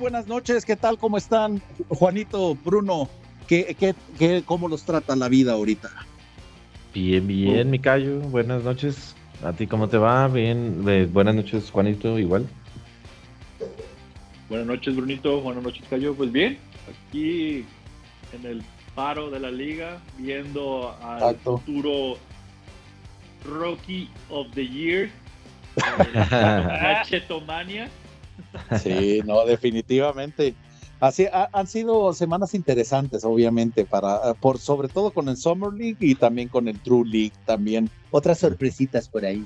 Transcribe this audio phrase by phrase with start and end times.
[0.00, 0.96] buenas noches, ¿qué tal?
[0.98, 1.60] ¿Cómo están?
[1.88, 3.08] Juanito, Bruno,
[3.46, 5.90] ¿qué, qué, qué, cómo los trata la vida ahorita?
[6.94, 9.14] Bien, bien, mi Cayo, buenas noches.
[9.44, 10.26] ¿A ti cómo te va?
[10.28, 12.48] Bien, eh, buenas noches, Juanito, igual.
[14.48, 16.14] Buenas noches, Brunito, buenas noches, Cayo.
[16.14, 16.58] Pues bien,
[16.88, 17.64] aquí
[18.32, 18.62] en el
[18.94, 22.16] paro de la liga, viendo al futuro
[23.44, 25.10] Rocky of the Year,
[27.06, 27.88] Chetomania.
[28.82, 30.54] Sí, no, definitivamente.
[31.00, 36.14] Así han sido semanas interesantes, obviamente, para por sobre todo con el Summer League y
[36.14, 37.88] también con el True League también.
[38.10, 39.44] Otras sorpresitas por ahí.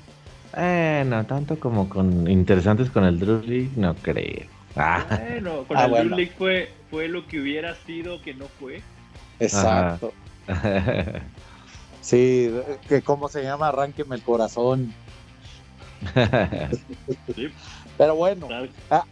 [0.57, 4.47] Eh, no tanto como con interesantes con el True League, no creo.
[4.75, 5.05] Ah.
[5.09, 8.81] Bueno, con ah, el True League fue, fue lo que hubiera sido que no fue.
[9.39, 10.13] Exacto.
[12.01, 12.51] sí,
[12.89, 14.93] que cómo se llama, arránqueme el corazón.
[17.33, 17.47] sí.
[17.97, 18.47] Pero bueno,
[18.89, 19.05] ah,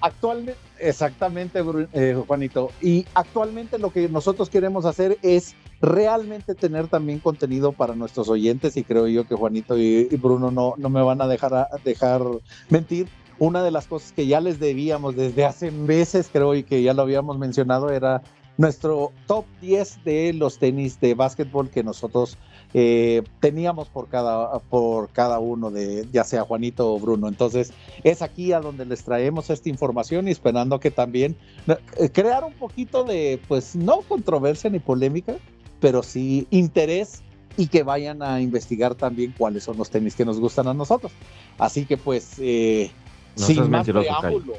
[0.00, 2.70] actualmente, exactamente, eh, Juanito.
[2.80, 8.76] Y actualmente lo que nosotros queremos hacer es realmente tener también contenido para nuestros oyentes
[8.78, 12.22] y creo yo que Juanito y, Bruno no, no me van a dejar, dejar
[12.70, 13.08] mentir.
[13.38, 16.94] Una de las cosas que ya les debíamos desde hace meses, creo, y que ya
[16.94, 18.22] lo habíamos mencionado, era
[18.56, 22.38] nuestro top 10 de los tenis de básquetbol que nosotros
[22.78, 27.26] eh, teníamos por cada, por cada uno de, ya sea Juanito o Bruno.
[27.26, 27.72] Entonces,
[28.04, 31.36] es aquí a donde les traemos esta información y esperando que también
[31.68, 35.36] eh, crear un poquito de, pues, no controversia ni polémica,
[35.80, 37.22] pero sí interés
[37.56, 41.12] y que vayan a investigar también cuáles son los tenis que nos gustan a nosotros.
[41.56, 42.90] Así que, pues, eh,
[43.36, 44.52] sin más preámbulo.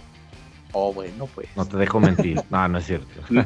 [0.79, 1.47] Oh, bueno, pues.
[1.55, 2.39] No te dejo mentir.
[2.51, 3.07] no, no es cierto.
[3.29, 3.41] lo,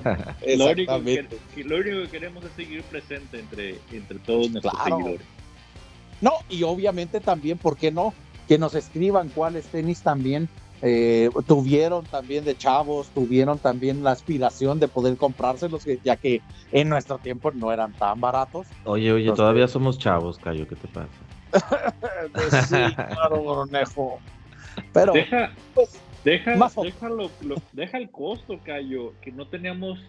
[0.69, 1.01] único
[1.55, 5.25] que, lo, único que, queremos es seguir presente entre, entre todos nuestros seguidores.
[6.19, 8.13] No, y obviamente también, ¿por qué no?
[8.49, 10.49] Que nos escriban cuáles tenis también
[10.81, 16.41] eh, tuvieron también de chavos, tuvieron también la aspiración de poder comprárselos, ya que
[16.71, 18.67] en nuestro tiempo no eran tan baratos.
[18.83, 21.07] Oye, oye, todavía somos chavos, Cayo, ¿qué te pasa?
[22.33, 24.19] Pues sí, claro, Bornejo.
[24.93, 26.55] Pero, deja, pues, Deja,
[27.73, 29.99] deja, el costo, Cayo, que no teníamos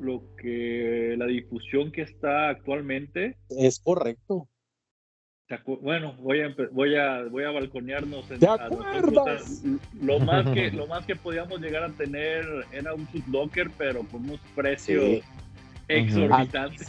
[0.00, 3.36] lo que la difusión que está actualmente.
[3.50, 4.48] Es correcto.
[5.82, 8.40] Bueno, voy a voy a voy a balconearnos en,
[10.00, 14.24] lo más que lo más que podíamos llegar a tener era un locker, pero con
[14.24, 15.22] unos precios
[15.88, 16.88] exorbitantes.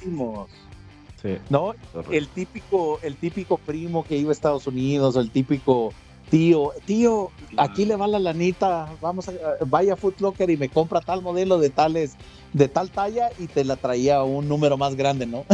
[1.22, 1.38] Sí.
[1.50, 1.74] No,
[2.12, 5.92] el típico el típico primo que iba a Estados Unidos, el típico
[6.32, 9.34] tío, tío, aquí le va la lanita, vamos a,
[9.68, 12.16] vaya a Foot Locker y me compra tal modelo de tales,
[12.54, 15.46] de tal talla y te la traía un número más grande, ¿no?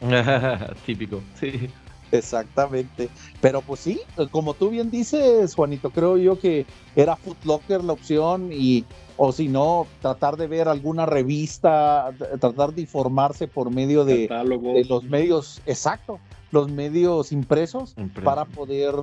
[0.86, 1.68] Típico, sí.
[2.10, 3.10] Exactamente.
[3.42, 6.64] Pero pues sí, como tú bien dices, Juanito, creo yo que
[6.96, 8.86] era Foot Locker la opción y
[9.18, 14.84] o si no, tratar de ver alguna revista, tratar de informarse por medio de, de
[14.88, 16.20] los medios, exacto,
[16.52, 18.94] los medios impresos para poder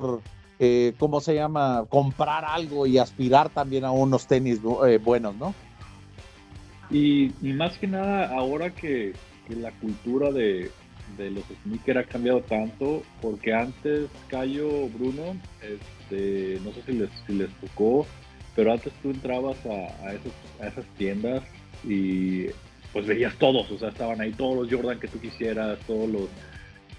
[0.58, 1.84] eh, ¿cómo se llama?
[1.88, 5.54] Comprar algo y aspirar también a unos tenis eh, buenos, ¿no?
[6.90, 9.12] Y, más que nada, ahora que,
[9.48, 10.70] la cultura de,
[11.18, 17.32] los sneakers ha cambiado tanto, porque antes, Cayo, Bruno, este, no sé si les, si
[17.34, 18.06] les tocó,
[18.54, 21.42] pero antes tú entrabas a, a esas tiendas
[21.84, 22.46] y
[22.92, 26.28] pues veías todos, o sea, estaban ahí todos los Jordan que tú quisieras, todos los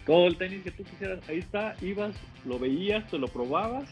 [0.08, 3.90] todo el tenis que tú quisieras, ahí está, ibas, lo veías, te lo probabas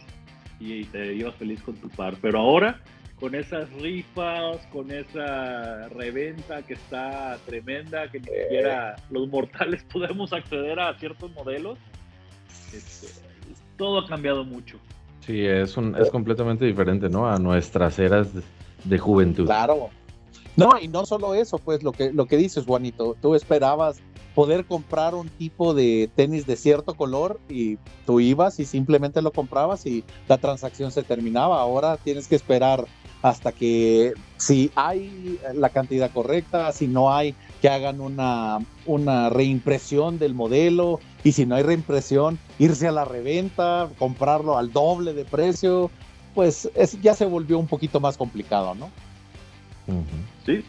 [0.62, 2.16] y te ibas feliz con tu par.
[2.22, 2.80] Pero ahora,
[3.20, 10.32] con esas rifas, con esa reventa que está tremenda, que ni siquiera los mortales podemos
[10.32, 11.78] acceder a ciertos modelos,
[12.74, 13.08] este,
[13.78, 14.80] todo ha cambiado mucho.
[15.20, 17.28] Sí, es, un, es completamente diferente, ¿no?
[17.28, 18.30] A nuestras eras
[18.86, 19.46] de, juventud.
[19.46, 19.90] Claro.
[20.56, 24.02] No, y no solo eso, pues lo que, lo que dices, Juanito, tú esperabas
[24.36, 29.32] poder comprar un tipo de tenis de cierto color y tú ibas y simplemente lo
[29.32, 31.62] comprabas y la transacción se terminaba.
[31.62, 32.86] Ahora tienes que esperar
[33.22, 40.20] hasta que si hay la cantidad correcta, si no hay, que hagan una, una reimpresión
[40.20, 45.26] del modelo y si no hay reimpresión, irse a la reventa, comprarlo al doble de
[45.26, 45.90] precio,
[46.36, 48.92] pues es, ya se volvió un poquito más complicado, ¿no?
[50.46, 50.64] Sí,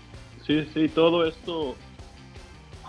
[0.46, 1.74] sí, sí, todo esto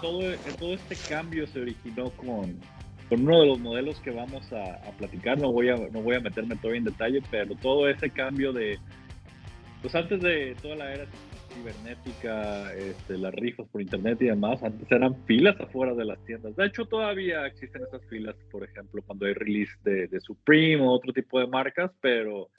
[0.02, 0.22] todo,
[0.60, 2.60] todo este cambio se originó con,
[3.10, 5.38] con uno de los modelos que vamos a, platicar.
[5.40, 8.80] No voy a, no voy a meterme todavía en detalle, pero todo ese cambio de,
[9.82, 11.06] pues antes de toda la era
[11.54, 16.56] cibernética, este, las rifas por internet y demás, antes eran filas afuera de las tiendas.
[16.56, 20.92] De hecho, todavía existen esas filas, por ejemplo, cuando hay release de, de Supreme o
[20.92, 22.50] otro tipo de marcas, pero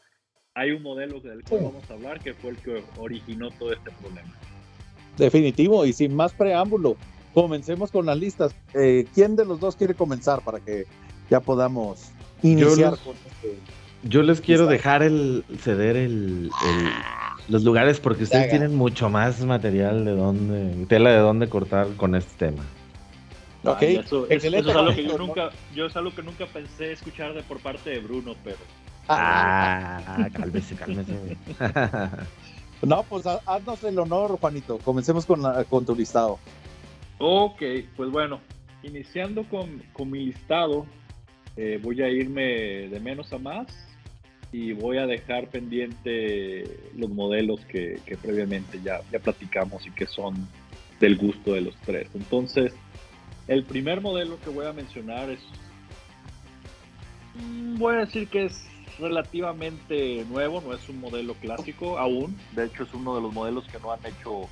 [0.55, 3.91] hay un modelo del cual vamos a hablar que fue el que originó todo este
[4.01, 4.35] problema.
[5.17, 6.97] Definitivo, y sin más preámbulo,
[7.43, 8.55] comencemos con las listas.
[8.75, 10.87] Eh, ¿Quién de los dos quiere comenzar para que
[11.31, 12.11] ya podamos
[12.43, 13.59] iniciar yo les, este
[14.05, 16.51] Yo les quiero dejar el ceder el,
[17.49, 22.15] los lugares porque ustedes tienen mucho más material de dónde, tela de dónde cortar con
[22.15, 22.65] este tema.
[23.65, 27.43] Ok, eso, es algo que yo nunca, yo es algo que nunca pensé escuchar de
[27.43, 28.57] por parte de Bruno, pero.
[29.09, 31.37] Ah, cálmese, cálmese.
[32.83, 34.79] no, pues haznos el honor, Juanito.
[34.79, 36.39] Comencemos con, con tu listado.
[37.19, 37.63] Ok,
[37.97, 38.41] pues bueno,
[38.83, 40.87] iniciando con, con mi listado,
[41.57, 43.67] eh, voy a irme de menos a más
[44.53, 46.65] y voy a dejar pendiente
[46.97, 50.49] los modelos que, que previamente ya, ya platicamos y que son
[51.01, 52.09] del gusto de los tres.
[52.15, 52.73] Entonces,
[53.49, 55.41] el primer modelo que voy a mencionar es,
[57.35, 58.65] mm, voy a decir que es
[58.99, 63.67] relativamente nuevo, no es un modelo clásico aún, de hecho es uno de los modelos
[63.69, 64.49] que no han hecho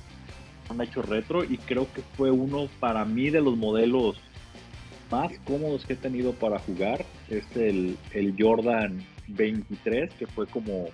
[0.69, 4.17] han hecho retro y creo que fue uno para mí de los modelos
[5.09, 7.05] más cómodos que he tenido para jugar.
[7.29, 10.87] Es el, el Jordan 23, que fue como,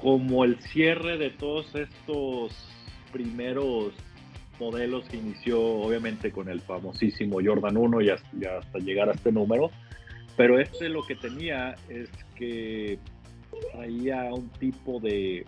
[0.00, 2.52] como el cierre de todos estos
[3.12, 3.92] primeros
[4.58, 9.70] modelos que inició obviamente con el famosísimo Jordan 1 y hasta, llegar a este número.
[10.36, 12.98] Pero este lo que tenía es que
[13.72, 15.46] traía un tipo de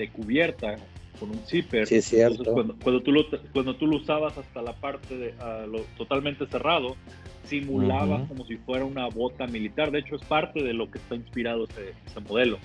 [0.00, 0.76] de cubierta
[1.18, 1.86] con un zipper.
[1.86, 2.52] Sí, es cierto.
[2.52, 5.34] cuando, tú lo, cuando tú lo usabas hasta la parte de,
[5.68, 6.96] lo, totalmente cerrado,
[7.44, 9.90] simulaba como si fuera una bota militar.
[9.90, 12.58] De hecho, es parte de lo que está inspirado ese, ese modelo.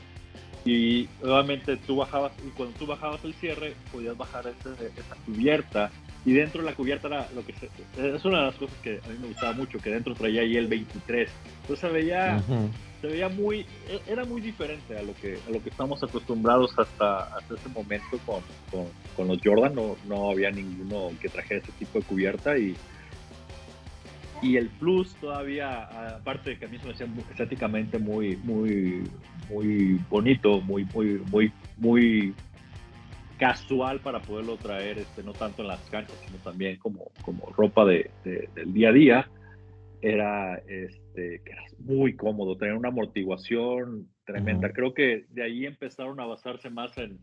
[0.64, 5.92] Y nuevamente tú bajabas, y cuando tú bajabas el cierre, podías bajar esa cubierta.
[6.26, 9.10] Y dentro de la cubierta era lo que es una de las cosas que a
[9.10, 11.30] mí me gustaba mucho, que dentro traía ahí el 23.
[11.62, 12.42] Entonces se veía,
[13.00, 16.74] se veía muy, e, era muy diferente a lo que, a lo que estamos acostumbrados
[16.80, 18.42] hasta, hasta ese momento con,
[19.16, 19.76] con, los Jordan.
[19.76, 22.76] No, no había ninguno que trajera ese tipo de cubierta y,
[24.42, 25.84] y el plus todavía,
[26.16, 29.04] aparte de que a mí se me hacía estéticamente muy, muy,
[29.48, 32.34] muy bonito, muy, muy, muy, muy
[33.38, 37.86] casual para poderlo traer, este, no tanto en las canchas, sino también como, como ropa
[37.86, 39.30] de, del día a día,
[40.02, 44.72] era, este, que era muy cómodo, tener una amortiguación tremenda.
[44.72, 47.20] Creo que de ahí empezaron a basarse más en,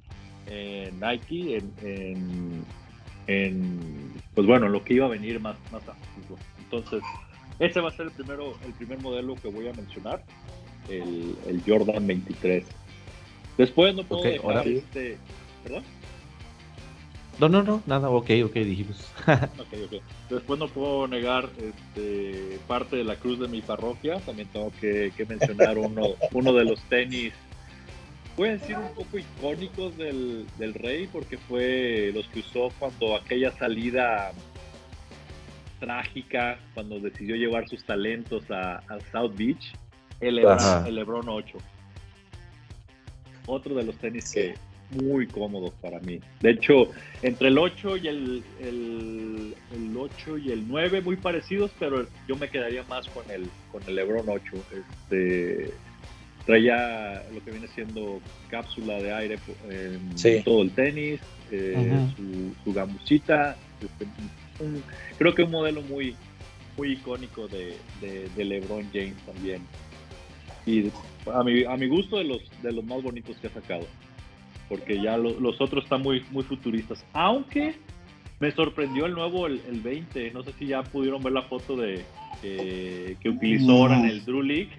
[0.49, 2.65] en Nike, en,
[3.27, 5.95] en, pues bueno, lo que iba a venir más, más a
[6.59, 7.03] Entonces,
[7.59, 10.25] ese va a ser el, primero, el primer modelo que voy a mencionar,
[10.89, 12.67] el, el Jordan 23.
[13.57, 15.19] Después no puedo dejar este...
[15.63, 15.85] ¿Perdón?
[17.39, 19.11] No, no, no, nada, ok, ok, dijimos.
[19.27, 20.03] ok, ok.
[20.31, 24.21] Después no puedo negar este, parte de la cruz de mi parroquia.
[24.21, 27.33] También tengo que, mencionar uno, uno de los tenis,
[28.37, 33.17] voy a decir un poco icónicos del, del Rey, porque fue los que usó cuando
[33.17, 34.33] aquella salida
[35.81, 39.75] trágica, cuando decidió llevar sus talentos a, South Beach,
[40.21, 41.59] el Lebron, el Lebron 8.
[43.47, 44.55] Otro de los tenis que
[45.01, 46.21] muy cómodos para mí.
[46.41, 46.91] De hecho,
[47.23, 49.55] entre el 8 y el, el,
[49.97, 53.95] 8 y el 9 muy parecidos, pero yo me quedaría más con el con el
[53.95, 54.43] LeBron 8.
[54.73, 55.73] Este
[56.47, 58.21] traía lo que viene siendo
[58.51, 59.39] cápsula de aire
[59.71, 61.21] en todo el tenis,
[61.53, 64.07] eh, su, su, gamusita, este,
[65.19, 66.17] creo que un modelo muy
[66.77, 69.63] muy icónico de, de, LeBron James también.
[70.65, 70.91] Y
[71.33, 73.87] a mi, a mi gusto de los, de los más bonitos que ha sacado
[74.73, 77.05] porque ya los otros están muy, muy futuristas.
[77.13, 77.79] Aunque
[78.41, 80.31] me sorprendió el nuevo, el, 20.
[80.31, 82.07] No sé si ya pudieron ver la foto de
[82.41, 84.71] que utilizó ahora en el Drew League.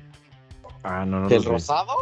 [0.84, 1.30] Ah, no, no.
[1.30, 1.94] ¿El rosado?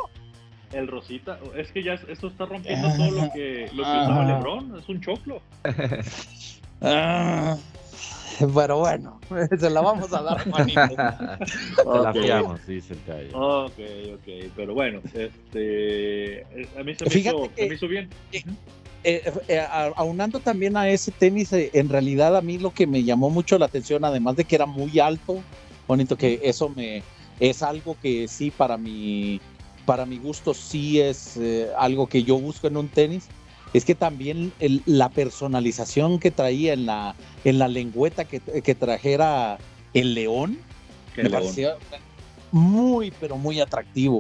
[0.71, 1.37] El rosita.
[1.57, 4.79] Es que ya esto está rompiendo todo lo que, lo que usaba LeBron.
[4.79, 5.41] Es un choclo.
[6.81, 7.57] ah.
[8.55, 9.19] Pero bueno,
[9.59, 10.81] se la vamos a dar, Juanito.
[10.97, 13.79] la fiamos, dice el Ok,
[14.13, 14.51] ok.
[14.55, 16.45] Pero bueno, este,
[16.77, 18.09] a mí se me, hizo, se me hizo, bien.
[18.31, 18.41] Eh,
[19.03, 23.29] eh, eh, aunando también a ese tenis, en realidad a mí lo que me llamó
[23.29, 25.41] mucho la atención, además de que era muy alto,
[25.87, 27.03] bonito, que eso me
[27.39, 29.41] es algo que sí para mi
[29.85, 31.39] para mi gusto sí es
[31.75, 33.27] algo que yo busco en un tenis
[33.73, 34.51] es que también
[34.85, 39.57] la personalización que traía en la, en la lengüeta que, trajera
[39.93, 40.57] el león,
[41.15, 41.75] me parecía
[42.51, 44.19] muy, pero muy atractivo.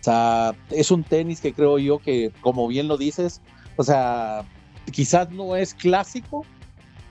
[0.00, 3.40] O sea, es un tenis que creo yo que, como bien lo dices,
[3.76, 4.44] o sea,
[4.90, 6.46] quizás no es clásico,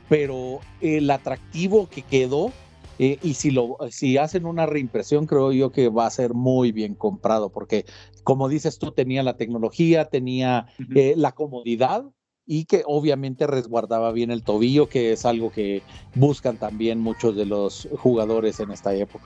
[0.09, 2.51] pero el atractivo que quedó
[2.99, 6.71] Eh, y si, lo, si hacen una reimpresión, creo yo que va a ser muy
[6.71, 7.85] bien comprado, porque
[8.23, 12.05] como dices tú, tenía la tecnología, tenía eh, la comodidad
[12.45, 15.81] y que obviamente resguardaba bien el tobillo, que es algo que
[16.15, 19.25] buscan también muchos de los jugadores en esta época.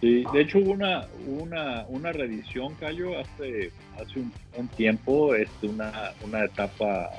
[0.00, 4.20] Sí, de hecho hubo una, una, una reedición, Cayo, hace, hace
[4.56, 7.10] un, tiempo, este, una, una etapa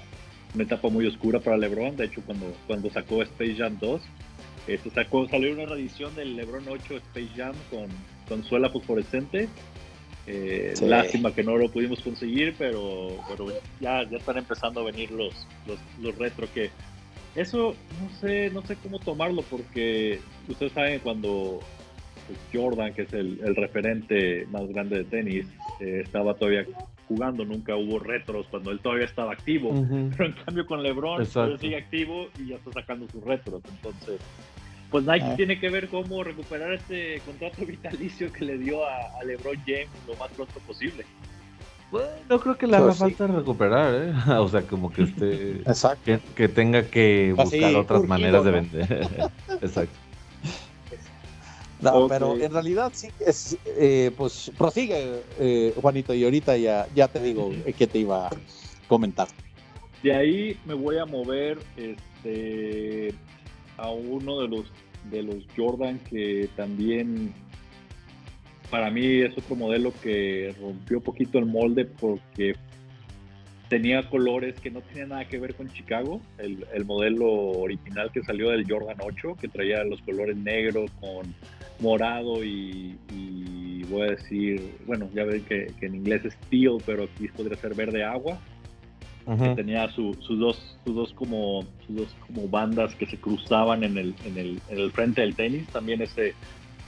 [0.53, 1.95] una etapa muy oscura para LeBron.
[1.95, 4.01] De hecho, cuando, cuando sacó Space Jam 2,
[4.67, 7.87] este, sacó, salió una reedición del LeBron 8 Space Jam con,
[8.27, 9.49] con suela fosforescente.
[10.29, 13.47] Eh, lástima que no lo pudimos conseguir, pero, pero
[13.79, 15.33] ya, ya están empezando a venir los,
[15.65, 16.69] los, los retro que
[17.37, 20.19] eso no sé, no sé cómo tomarlo porque
[20.49, 21.59] ustedes saben cuando
[22.25, 25.45] pues, Jordan, que es el, el referente más grande de tenis,
[25.79, 26.65] eh, estaba todavía
[27.07, 29.71] jugando, nunca hubo retros cuando él todavía estaba activo,
[30.17, 31.25] pero en cambio con LeBron
[31.59, 34.19] sigue activo y ya está sacando sus retros, entonces
[34.91, 35.35] pues Nike ah.
[35.35, 40.15] tiene que ver cómo recuperar este contrato vitalicio que le dio a, LeBron James lo
[40.15, 41.05] más pronto posible.
[41.91, 44.13] Bueno, no creo que le haga falta recuperar, ¿eh?
[44.37, 45.03] O sea, como que
[46.03, 46.19] esté.
[46.35, 49.29] Que, tenga que buscar otras maneras de vender.
[49.61, 49.97] Exacto.
[51.79, 57.07] No, pero en realidad sí es, eh, pues prosigue, eh, Juanito, y ahorita ya, ya
[57.07, 58.29] te digo que te iba a
[58.87, 59.27] comentar.
[60.01, 63.13] De ahí me voy a mover este,
[63.77, 64.65] a uno de los,
[65.11, 67.33] de los Jordan que también
[68.69, 72.55] para mí es otro modelo que rompió poquito el molde porque
[73.69, 76.21] tenía colores que no tenían nada que ver con Chicago.
[76.37, 81.33] El, el modelo original que salió del Jordan 8, que traía los colores negro con
[81.79, 82.97] morado y,
[83.89, 87.73] voy a decir, bueno, ya ven que, en inglés es steel, pero aquí podría ser
[87.73, 88.37] verde agua.
[89.27, 93.97] Que tenía sus dos, sus dos como sus dos como bandas que se cruzaban en
[93.97, 95.67] el, en el, en el frente del tenis.
[95.67, 96.33] También ese,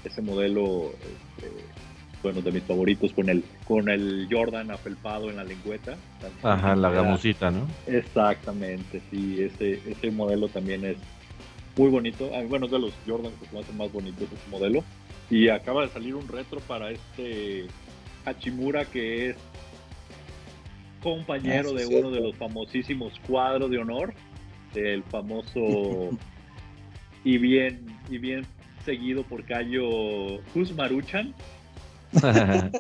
[0.06, 1.52] ese modelo, este,
[2.24, 5.98] bueno, de mis favoritos, con el, con el Jordan afelpado en la lengüeta.
[6.42, 7.68] Ajá, la gamusita, ¿no?
[7.88, 10.96] Exactamente, sí, ese, ese modelo también es,
[11.80, 12.30] muy bonito.
[12.48, 14.84] Bueno, es de los Jordan que se hacen más bonitos este modelo.
[15.30, 17.68] Y acaba de salir un retro para este
[18.26, 19.36] Hachimura que es
[21.02, 24.14] compañero ah, de uno de los famosísimos cuadros de honor,
[24.76, 26.10] el famoso
[27.24, 28.46] y bien y bien
[28.86, 30.40] seguido por Cayo
[30.76, 31.34] Maruchan.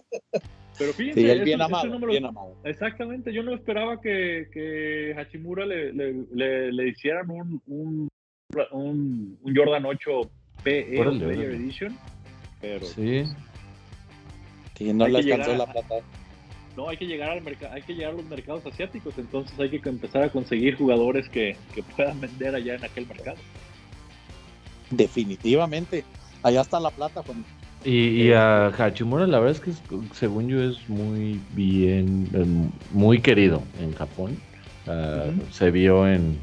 [0.80, 2.56] Pero fíjense, bien, amado, bien amado.
[2.64, 8.10] Exactamente, yo no esperaba que, que Hachimura le, le, hicieran un,
[8.72, 10.22] un, Jordan 8
[10.64, 11.98] PE Player Edition,
[12.62, 13.26] pero sí.
[14.94, 15.96] no le alcanzó la plata.
[16.80, 19.70] No, hay que llegar al mercado, hay que llegar a los mercados asiáticos, entonces hay
[19.70, 23.36] que empezar a conseguir jugadores que, que puedan vender allá en aquel mercado.
[24.90, 26.06] Definitivamente,
[26.42, 27.22] allá está la plata,
[27.84, 33.20] Y, y, a Hachimura la verdad es que según yo es muy bien, em, muy
[33.20, 34.38] querido en Japón.
[34.88, 36.40] Ah, se vio en,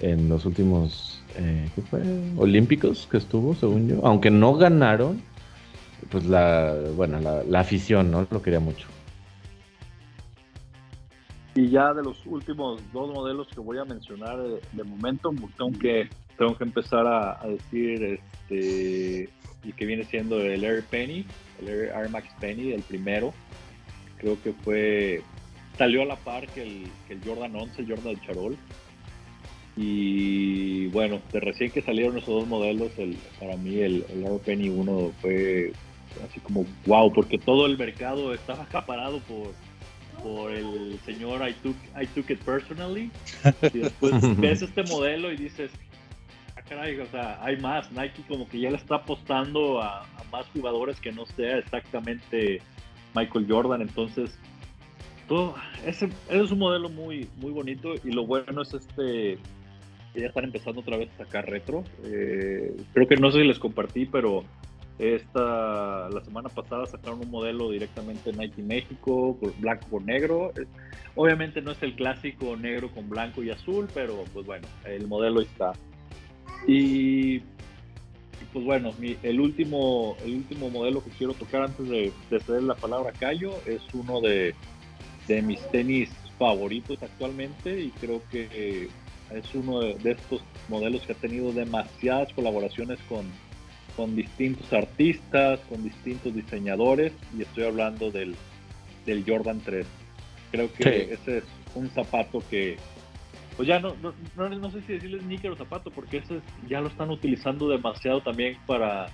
[0.00, 2.02] en los últimos eh, ¿qué fue?
[2.36, 4.04] Olímpicos que estuvo, según yo.
[4.04, 5.22] Aunque no ganaron,
[6.10, 8.26] pues la, bueno, la, afición, ¿no?
[8.30, 8.91] Lo quería mucho.
[11.54, 15.78] Y ya de los últimos dos modelos que voy a mencionar de, momento, pues tengo
[15.78, 19.28] que, tengo que empezar a, decir este
[19.64, 21.24] y que viene siendo el Air Penny,
[21.60, 23.34] el Air, Max Penny, el primero.
[24.18, 25.22] Creo que fue
[25.76, 28.56] salió a la par que el, Jordan 11, el Jordan Charol.
[29.76, 34.68] Y bueno, de recién que salieron esos dos modelos, el, para mí el, el Penny
[34.68, 35.72] 1 fue
[36.28, 39.52] así como wow, porque todo el mercado estaba acaparado por,
[40.22, 43.10] por el señor I took, I took it personally.
[43.72, 45.70] Y después ves este modelo y dices,
[46.56, 47.90] ah, caray, o sea, hay más.
[47.92, 52.60] Nike como que ya le está apostando a, más jugadores que no sea exactamente
[53.14, 53.82] Michael Jordan.
[53.82, 54.38] Entonces,
[55.28, 55.54] todo,
[55.86, 59.38] ese, es un modelo muy, muy bonito y lo bueno es este
[60.14, 61.84] ya están empezando otra vez a sacar retro.
[62.04, 64.44] Eh, creo que no sé si les compartí, pero
[64.98, 70.52] esta, la semana pasada sacaron un modelo directamente en Nike México, blanco con negro.
[71.14, 75.40] Obviamente no es el clásico negro con blanco y azul, pero pues bueno, el modelo
[75.40, 75.72] está.
[76.66, 77.40] Y,
[78.52, 82.74] pues bueno, el, último, el último modelo que quiero tocar antes de, de ceder la
[82.74, 84.54] palabra a Cayo es uno de,
[85.26, 88.88] de mis tenis favoritos actualmente y creo que
[89.34, 93.26] es uno de, estos modelos que ha tenido demasiadas colaboraciones con,
[93.96, 98.34] con distintos artistas, con distintos diseñadores, y estoy hablando del,
[99.06, 99.86] del Jordan 3.
[100.50, 101.44] Creo que ese es
[101.74, 102.76] un zapato que,
[103.56, 103.94] pues ya no,
[104.36, 108.22] no, no, sé si decirles sneaker o zapato, porque ese ya lo están utilizando demasiado
[108.22, 109.06] también para,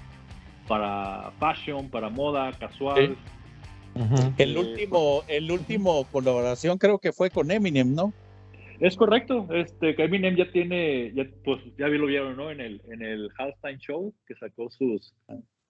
[0.66, 3.16] para fashion, para moda, casual.
[4.36, 8.12] El último, el último colaboración creo que fue con Eminem, ¿no?
[8.80, 12.50] Es correcto, este, que Eminem ya tiene, ya, pues ya lo vieron, ¿no?
[12.50, 15.12] En el, en el Halftime Show, que sacó sus,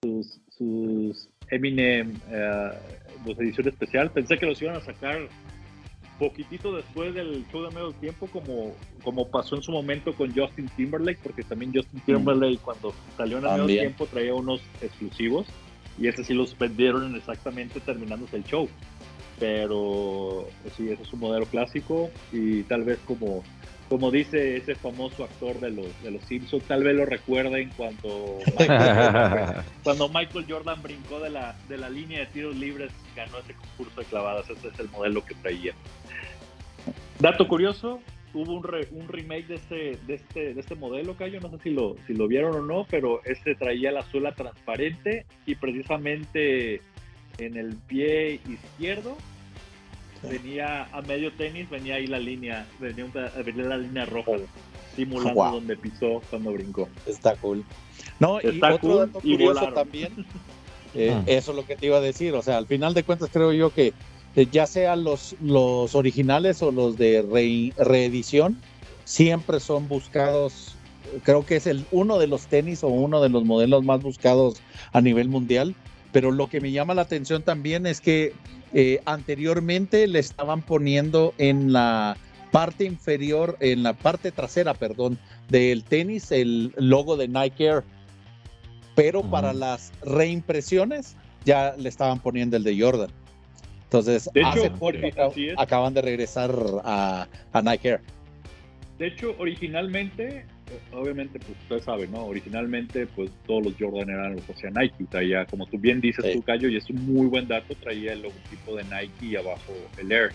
[0.02, 2.70] sus, sus Eminem, eh,
[3.24, 4.10] pues, edición especial.
[4.10, 5.28] Pensé que los iban a sacar
[6.18, 10.68] poquitito después del show de medio tiempo, como, como pasó en su momento con Justin
[10.76, 15.46] Timberlake, porque también Justin Timberlake cuando salió en el medio tiempo traía unos exclusivos
[15.98, 18.68] y ese sí los vendieron exactamente terminándose el show.
[19.38, 23.45] Pero sí, ese es un modelo clásico y tal vez como,
[23.88, 28.38] como dice ese famoso actor de los, de los Simpsons, tal vez lo recuerden cuando
[28.59, 33.54] Michael, cuando Michael Jordan brincó de la, de la línea de tiros libres, ganó ese
[33.54, 35.73] concurso de clavadas, ese es el modelo que traía.
[37.21, 38.00] Dato curioso,
[38.35, 41.71] hubo un, un remake de este, de, este, de este modelo, Cayo, no sé si
[41.71, 46.80] lo, si lo vieron o no, pero este traía la suela transparente y precisamente
[47.38, 49.16] en el pie izquierdo
[50.23, 53.07] venía a medio tenis, venía ahí la línea, venía,
[53.57, 54.33] la línea roja,
[54.97, 56.88] simulando donde pisó cuando brincó.
[57.07, 57.64] Está cool.
[58.18, 60.26] No, y otro dato curioso también,
[60.95, 61.23] eh, ah.
[61.26, 63.52] eso es lo que te iba a decir, o sea, al final de cuentas creo
[63.52, 63.92] yo que
[64.52, 68.59] ya sean los, los originales o los de reedición,
[69.04, 70.75] siempre son buscados.
[71.25, 74.61] Creo que es el uno de los tenis o uno de los modelos más buscados
[74.92, 75.75] a nivel mundial.
[76.12, 78.32] Pero lo que me llama la atención también es que
[78.72, 82.16] eh, anteriormente le estaban poniendo en la
[82.50, 87.84] parte inferior, en la parte trasera, perdón, del tenis el logo de Nike Air.
[88.94, 93.10] Pero para las reimpresiones ya le estaban poniendo el de Jordan.
[93.84, 94.92] Entonces, hace poco
[95.56, 98.00] acaban de regresar a, a, Nike Air.
[98.98, 100.44] De hecho, originalmente,
[100.92, 102.25] obviamente, pues ustedes saben, ¿no?
[102.25, 105.04] Originalmente, pues todos los Jordan eran los hacía Nike.
[105.10, 108.22] Traía, como tú bien dices, tu callo, y es un muy buen dato, traía el
[108.22, 110.33] logotipo de Nike y abajo el Air.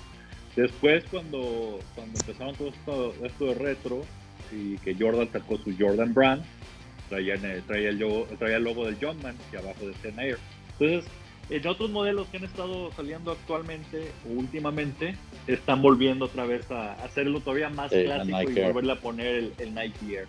[0.56, 4.02] Después, cuando, cuando empezaron todo esto, esto de retro
[4.52, 6.44] y que Jordan sacó su Jordan Brand,
[7.10, 10.38] traía, traía, el, logo, traía el logo del Jumpman y abajo decía Air.
[10.80, 11.12] Entonces,
[11.50, 15.16] en otros modelos que han estado saliendo actualmente o últimamente,
[15.48, 20.16] están volviendo otra vez a hacerlo todavía más clásico y volverle a poner el, Nike
[20.16, 20.28] Air.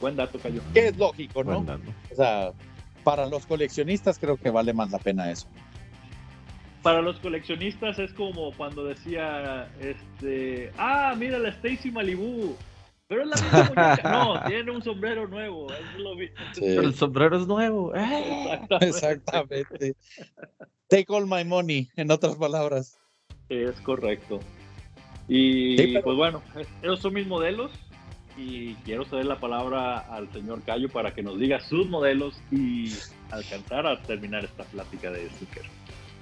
[0.00, 0.60] Buen dato, Cayo.
[0.72, 1.58] Que es lógico, ¿no?
[1.58, 2.52] O sea,
[3.04, 5.46] para los coleccionistas creo que vale más la pena eso.
[6.82, 12.56] Para los coleccionistas es como cuando decía, este, ah, mira la Stacy Malibu,
[13.08, 14.10] pero es la misma muñeca.
[14.10, 15.66] No, tiene un sombrero nuevo.
[16.58, 17.92] Pero el sombrero es nuevo.
[18.80, 19.96] Exactamente.
[20.88, 22.98] Take all my money, en otras palabras.
[23.48, 24.40] Es correcto.
[25.28, 26.42] Y pues bueno,
[26.82, 27.70] esos son mis modelos.
[28.38, 32.92] Y quiero ceder la palabra al señor Cayo para que nos diga sus modelos y
[33.30, 35.64] alcanzar a terminar esta plática de sticker.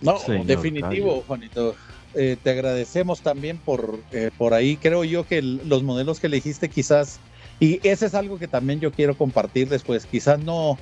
[0.01, 1.75] No, definitivo, Juanito.
[2.15, 4.77] Eh, te agradecemos también por, eh, por ahí.
[4.77, 7.19] Creo yo que los modelos que elegiste quizás,
[7.59, 10.79] y ese es algo que también yo quiero compartir después, quizás no,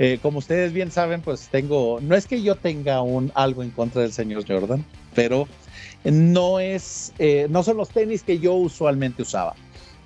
[0.00, 3.70] eh, como ustedes bien saben, pues tengo, no es que yo tenga un algo en
[3.70, 5.46] contra del señor Jordan, pero
[6.02, 7.12] no es,
[7.48, 9.54] no son los tenis que yo usualmente usaba.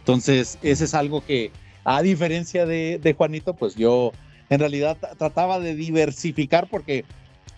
[0.01, 1.51] Entonces, ese es algo que,
[1.85, 4.13] a diferencia de, de Juanito, pues yo
[4.51, 7.05] en realidad trataba de diversificar porque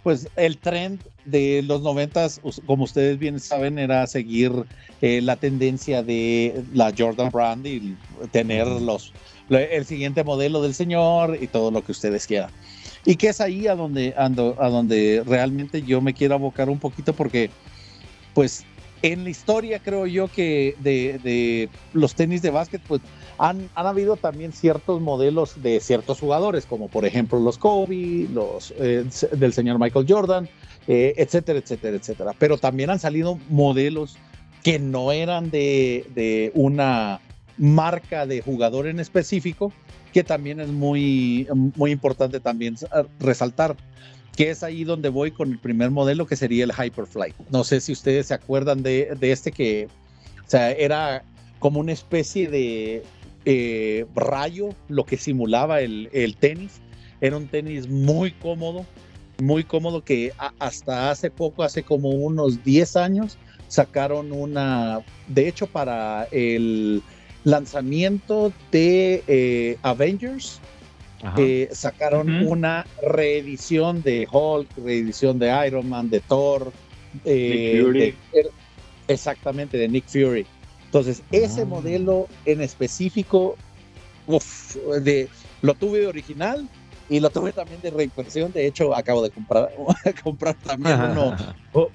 [0.02, 4.52] pues el trend de los noventas, como ustedes bien saben, era seguir
[5.02, 7.96] eh, la tendencia de la Jordan Brand y
[8.30, 9.12] tener los,
[9.50, 12.50] el siguiente modelo del señor y todo lo que ustedes quieran.
[13.04, 16.78] Y que es ahí a donde, ando, a donde realmente yo me quiero abocar un
[16.78, 17.50] poquito porque,
[18.34, 18.64] pues,
[19.02, 23.00] en la historia creo yo que de, de los tenis de básquet, pues,
[23.40, 29.06] han, habido también ciertos modelos de ciertos jugadores, como por ejemplo los Kobe, los eh,
[29.32, 30.46] del señor Michael Jordan,
[30.86, 32.34] eh, etcétera, etcétera, etcétera.
[32.38, 34.18] Pero también han salido modelos
[34.62, 37.20] que no eran de, una
[37.56, 39.72] marca de jugador en específico,
[40.12, 42.76] que también es muy, muy importante también
[43.20, 43.74] resaltar
[44.36, 47.32] que es ahí donde voy con el primer modelo que sería el Hyperfly.
[47.50, 49.88] No sé si ustedes se acuerdan de, de este que,
[50.46, 51.24] o sea, era
[51.58, 53.02] como una especie de,
[53.44, 56.80] eh, rayo, lo que simulaba el, tenis.
[57.20, 58.84] Era un tenis muy cómodo,
[59.42, 65.66] muy cómodo que hasta hace poco, hace como unos 10 años, sacaron una, de hecho
[65.66, 67.02] para el
[67.44, 70.60] lanzamiento de eh, Avengers,
[71.36, 76.72] eh, sacaron una reedición de Hulk, reedición de Iron Man, de Thor,
[79.08, 80.46] exactamente, de Nick Fury.
[80.90, 81.66] Entonces, ese ah.
[81.66, 83.56] modelo en específico,
[85.02, 85.28] de,
[85.62, 86.68] lo tuve de original
[87.08, 88.50] y lo tuve también de reimpresión.
[88.52, 89.70] De hecho, acabo de comprar,
[90.24, 91.36] comprar también uno,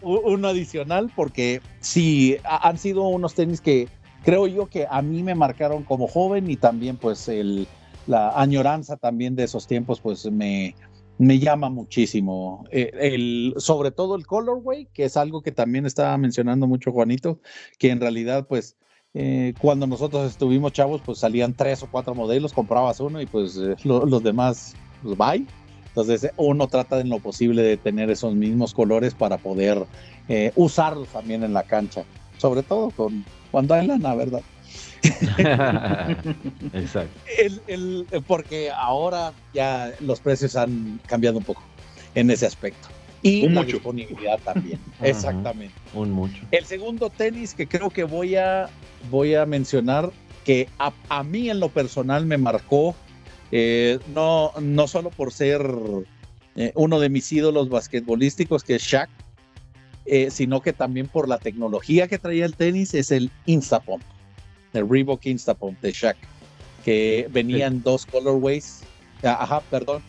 [0.01, 3.89] uno adicional porque sí, han sido unos tenis que
[4.23, 7.67] creo yo que a mí me marcaron como joven y también pues el,
[8.07, 10.73] la añoranza también de esos tiempos pues me,
[11.17, 12.65] me llama muchísimo.
[12.71, 17.39] Eh, el, sobre todo el colorway, que es algo que también estaba mencionando mucho Juanito,
[17.77, 18.75] que en realidad, pues,
[19.15, 23.57] eh, cuando nosotros estuvimos chavos, pues salían tres o cuatro modelos, comprabas uno y pues
[23.57, 25.47] eh, los demás, pues bye.
[25.87, 29.85] Entonces uno trata en lo posible de tener esos mismos colores para poder
[30.55, 32.03] usarlos también en la cancha,
[32.37, 34.41] sobre todo con, cuando hay lana, ¿verdad?
[36.73, 37.19] Exacto.
[37.67, 41.61] El, porque ahora ya los precios han cambiado un poco
[42.15, 42.89] en ese aspecto.
[43.25, 44.79] Y la disponibilidad también.
[45.01, 45.73] Exactamente.
[45.93, 46.43] Un mucho.
[46.51, 48.69] El segundo tenis que creo que voy a,
[49.09, 50.11] voy a mencionar,
[50.43, 52.95] que a, mí en lo personal me marcó,
[53.51, 55.65] eh, no, no solo por ser
[56.55, 59.09] eh, uno de mis ídolos basquetbolísticos, que es Shaq,
[60.05, 64.03] eh, sino que también por la tecnología que traía el tenis, es el Instapump
[64.75, 66.17] el Reebok Instapump de Shaq,
[66.83, 68.81] que venían dos colorways.
[69.23, 70.03] Ah, ajá, perdón.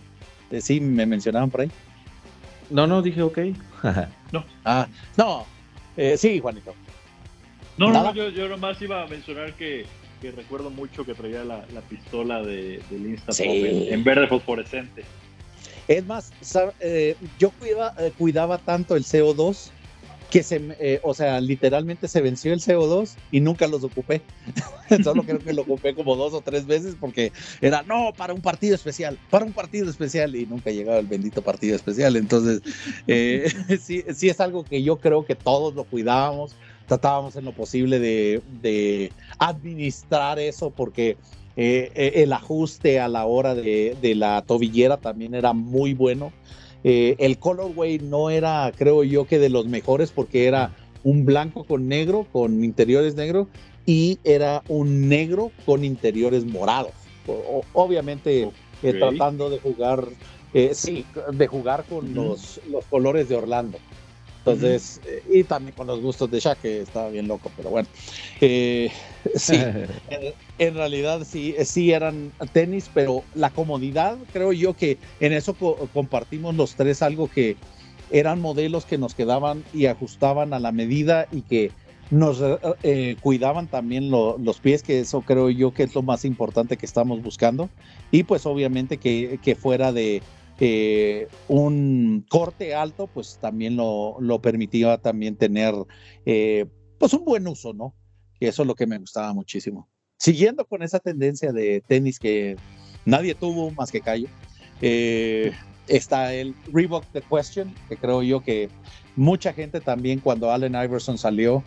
[0.50, 1.70] Eh, sí, me mencionaban por ahí.
[2.70, 3.38] No, no, dije ok.
[4.33, 4.44] no.
[4.64, 5.46] Ah, no.
[5.96, 6.74] Eh, sí, Juanito.
[7.79, 9.85] No, no, yo, yo, nomás iba a mencionar que,
[10.22, 15.05] que recuerdo mucho que traía la, la pistola de, del Instapump en, verde fosforescente.
[15.87, 16.33] Es más,
[16.81, 19.70] eh, yo cuidaba, cuidaba tanto el CO2
[20.30, 24.22] que se, eh, o sea, literalmente se venció el CO2 y nunca los ocupé.
[25.04, 28.40] Solo creo que lo ocupé como dos o tres veces porque era, no, para un
[28.40, 32.16] partido especial, para un partido especial y nunca llegaba el bendito partido especial.
[32.16, 32.60] Entonces,
[33.06, 37.52] eh, sí, sí es algo que yo creo que todos lo cuidábamos, tratábamos en lo
[37.52, 41.16] posible de, administrar eso porque
[41.56, 46.32] eh, el ajuste a la hora de, de la tobillera también era muy bueno.
[46.88, 50.70] Eh, el colorway no era, creo yo, que de los mejores porque era
[51.03, 53.49] un blanco con negro, con interiores negros,
[53.87, 56.92] y era un negro con interiores morados.
[57.72, 58.49] obviamente
[58.85, 60.07] eh, tratando de jugar,
[60.55, 63.79] eh, sí, de jugar con los, los colores de Orlando.
[64.38, 67.88] Entonces, y también con los gustos de Shaq, que estaba bien loco, pero bueno.
[69.26, 69.56] Eh, sí,
[70.58, 75.54] en, realidad sí, sí eran tenis, pero la comodidad, creo yo que en eso
[75.92, 77.56] compartimos los tres algo que
[78.10, 81.72] eran modelos que nos quedaban y ajustaban a la medida y que
[82.10, 82.40] nos
[82.84, 86.86] eh, cuidaban también los pies, que eso creo yo que es lo más importante que
[86.86, 87.68] estamos buscando.
[88.12, 90.22] Y pues obviamente que, fuera de
[90.60, 95.74] eh, un corte alto, pues también lo, permitía también tener
[96.24, 96.66] eh,
[96.98, 97.92] pues un buen uso, ¿no?
[98.40, 99.88] Y eso es lo que me gustaba muchísimo.
[100.18, 102.57] Siguiendo con esa tendencia de tenis que
[103.05, 104.29] nadie tuvo más que Cayo,
[104.81, 105.53] eh,
[105.88, 108.68] está el Reebok The Question, que creo yo que
[109.14, 111.62] mucha gente también cuando Allen Iverson salió,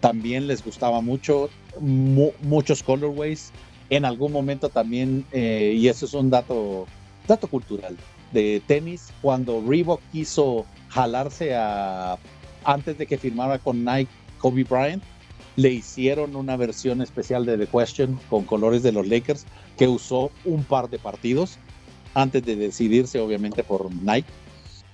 [0.00, 1.48] también les gustaba mucho,
[1.80, 3.52] muchos colorways.
[3.90, 6.86] En algún momento también, y eso es un dato
[7.28, 7.96] dato cultural
[8.32, 12.18] de tenis, cuando Reebok quiso jalarse a
[12.64, 15.02] antes de que firmara con Nike Kobe Bryant,
[15.56, 19.44] le hicieron una versión especial de The Question con colores de los Lakers
[19.76, 21.58] que usó un par de partidos
[22.14, 24.28] antes de decidirse obviamente por Nike.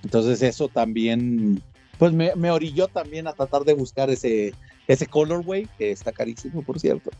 [0.03, 1.63] Entonces eso también
[1.99, 4.53] pues me, me, orilló también a tratar de buscar ese,
[4.89, 7.11] ese colorway, que está carísimo, por cierto.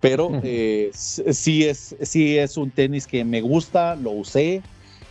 [0.00, 4.62] Pero eh, sí, es, sí es un tenis que me gusta, lo usé,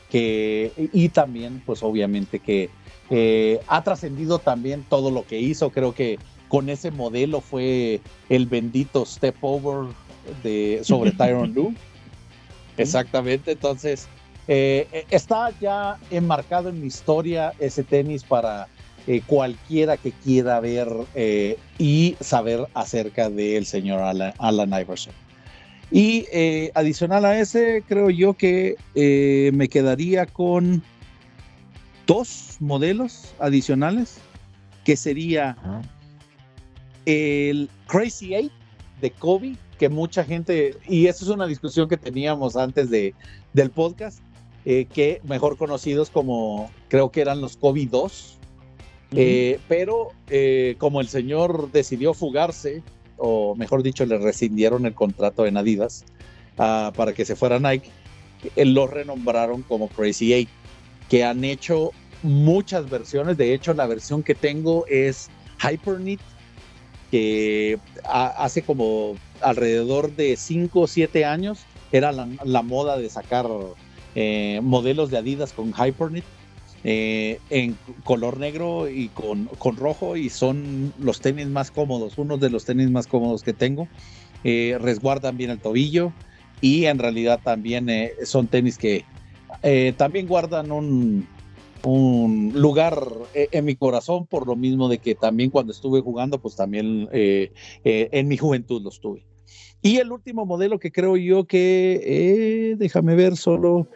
[0.10, 2.70] que, y también, pues obviamente que
[3.10, 5.72] eh, ha trascendido también todo lo que hizo.
[5.72, 9.94] Creo que con ese modelo fue el bendito step over
[10.44, 11.74] de, sobre Tyron Lue.
[12.78, 14.08] Exactamente, entonces
[14.48, 18.68] eh, está ya enmarcado en mi historia ese tenis para
[19.06, 25.14] eh, cualquiera que quiera ver eh, y saber acerca del señor Alan, Iverson.
[25.90, 26.28] Y
[26.74, 28.76] adicional a ese, creo yo que
[29.54, 30.84] me quedaría con
[32.06, 34.18] dos modelos adicionales,
[34.84, 35.56] que sería
[37.08, 38.52] el Crazy Eight
[39.02, 43.16] de Kobe, que mucha gente, y esa es una discusión que teníamos antes de,
[43.54, 44.20] del podcast,
[44.66, 48.38] que mejor conocidos como creo que eran los Kobe 2,
[49.12, 52.84] eh, pero eh, como el señor decidió fugarse,
[53.18, 56.04] o mejor dicho, le rescindieron el contrato en Adidas
[56.58, 57.90] ah, para que se fuera Nike,
[58.58, 60.50] lo renombraron como Crazy Eight,
[61.10, 61.92] que han hecho
[62.22, 63.38] muchas versiones.
[63.38, 65.30] De hecho, la versión que tengo es
[65.64, 66.20] Hyperknit
[67.12, 71.60] que hace como alrededor de 5 o 7 años
[71.92, 73.48] era la, moda de sacar
[74.16, 76.26] eh, modelos de Adidas con Hyperknit
[76.84, 82.38] eh, en color negro y con, con, rojo y son los tenis más cómodos, uno
[82.38, 83.88] de los tenis más cómodos que tengo.
[84.44, 86.12] Eh, resguardan bien el tobillo
[86.62, 87.90] y en realidad también
[88.24, 89.06] son tenis que
[89.98, 91.28] también guardan un,
[91.90, 93.02] un lugar
[93.34, 98.28] en mi corazón por lo mismo de que también cuando estuve jugando pues también en
[98.28, 99.26] mi juventud los tuve.
[99.82, 103.88] Y el último modelo que creo yo que, eh, déjame ver, solo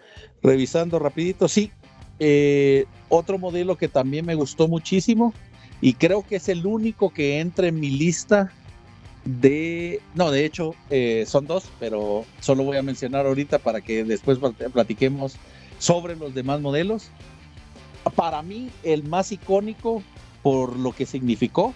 [0.44, 1.72] revisando rapidito, sí,
[2.20, 5.34] eh, otro modelo que también me gustó muchísimo
[5.82, 8.54] y creo que es el único que entra en mi lista
[9.26, 14.04] de, no, de hecho eh, son dos, pero solo voy a mencionar ahorita para que
[14.04, 14.40] después
[14.72, 15.36] platiquemos
[15.80, 17.10] sobre los demás modelos.
[18.16, 20.04] Para mí, el más icónico
[20.42, 21.74] por lo que significó,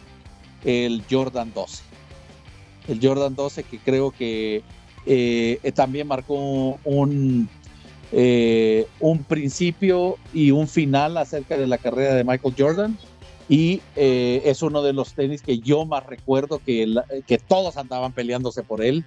[0.63, 1.95] el Jordan 12
[2.88, 4.63] el Jordan 12, que creo que
[5.05, 7.49] eh, también marcó un,
[8.11, 12.97] eh, un principio y un final acerca de la carrera de Michael Jordan.
[13.47, 16.95] Y eh, es uno de los tenis que yo más recuerdo que,
[17.27, 19.05] que todos andaban peleándose por él.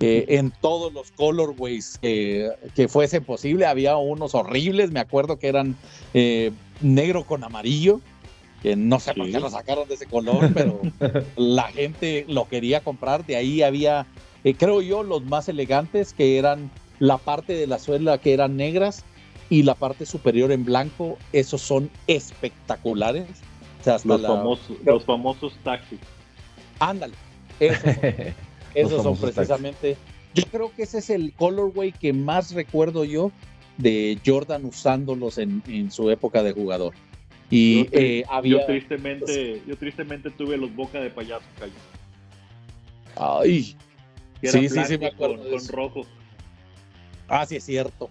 [0.00, 3.66] En todos los colorways que, que fuese posible.
[3.66, 5.76] Había unos horribles, me acuerdo que eran
[6.80, 8.00] negro con amarillo
[8.62, 10.80] que no sé por qué lo sacaron de ese color, pero
[11.36, 13.24] la gente lo quería comprar.
[13.26, 14.06] De ahí había,
[14.44, 18.56] eh, creo yo, los más elegantes, que eran la parte de la suela que eran
[18.56, 19.04] negras
[19.50, 21.18] y la parte superior en blanco.
[21.32, 23.28] Esos son espectaculares.
[24.04, 26.00] los, famosos, los famosos taxis.
[26.80, 27.14] Ándale,
[28.76, 29.96] esos son, precisamente.
[30.34, 33.32] Yo creo que ese es el colorway que más recuerdo yo
[33.78, 36.94] de Jordan usándolos en su época de jugador.
[37.50, 38.60] Y yo, eh, había.
[38.60, 41.72] Yo tristemente, yo tristemente tuve los boca de payaso, Cayo.
[43.16, 43.76] Ay.
[44.42, 45.48] Sí, sí, sí, me acuerdo.
[45.48, 46.02] Con, rojo.
[47.28, 48.10] Ah, sí, es cierto.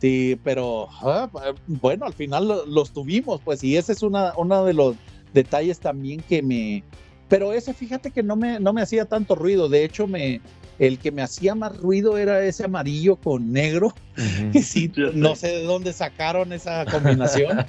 [0.00, 1.30] Sí, pero ah,
[1.66, 4.96] bueno, al final los tuvimos, pues, y ese es una, uno de los
[5.32, 6.82] detalles también que me.
[7.28, 9.68] Pero ese, fíjate que no me, no me hacía tanto ruido.
[9.68, 10.40] De hecho, me,
[10.78, 13.94] el que me hacía más ruido era ese amarillo con negro.
[15.14, 17.66] no sé de dónde sacaron esa combinación.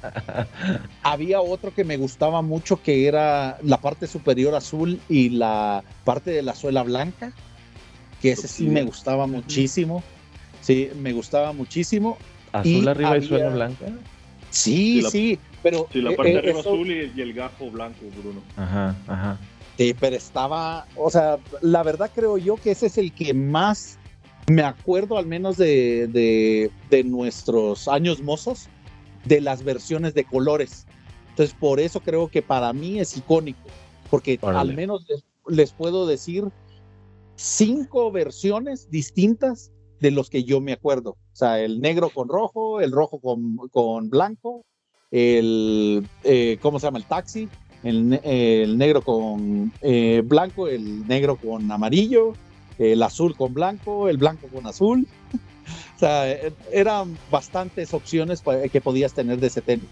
[1.04, 6.32] Había otro que me gustaba mucho que era la parte superior azul y la parte
[6.32, 7.32] de la suela blanca.
[8.22, 10.04] Que ese sí me gustaba muchísimo.
[10.62, 12.18] Sí, me gustaba muchísimo.
[12.52, 13.86] ¿Azul arriba y suela blanca?
[14.50, 15.88] Sí, sí, pero.
[15.92, 18.40] Sí, la parte de eh, arriba azul y, y el gajo blanco, Bruno.
[18.56, 19.40] Ajá, ajá.
[19.80, 23.98] Sí, pero estaba, o sea, la verdad creo yo que ese es el que más
[24.48, 28.68] me acuerdo al menos de, de, nuestros años mozos,
[29.26, 30.86] de las versiones de colores.
[31.30, 33.68] Entonces, por eso creo que para mí es icónico,
[34.12, 35.08] porque al menos
[35.48, 36.44] les, puedo decir
[37.38, 41.18] cinco versiones distintas de los que yo me acuerdo.
[41.34, 44.64] O sea, el negro con rojo, el rojo con, con blanco,
[45.12, 46.98] el, eh, ¿cómo se llama?
[46.98, 47.48] El taxi,
[47.84, 52.34] el, negro con eh, blanco, el negro con amarillo,
[52.80, 55.08] el azul con blanco, el blanco con azul.
[55.96, 56.30] o sea,
[56.72, 59.90] eran bastantes opciones que podías tener de ese tenis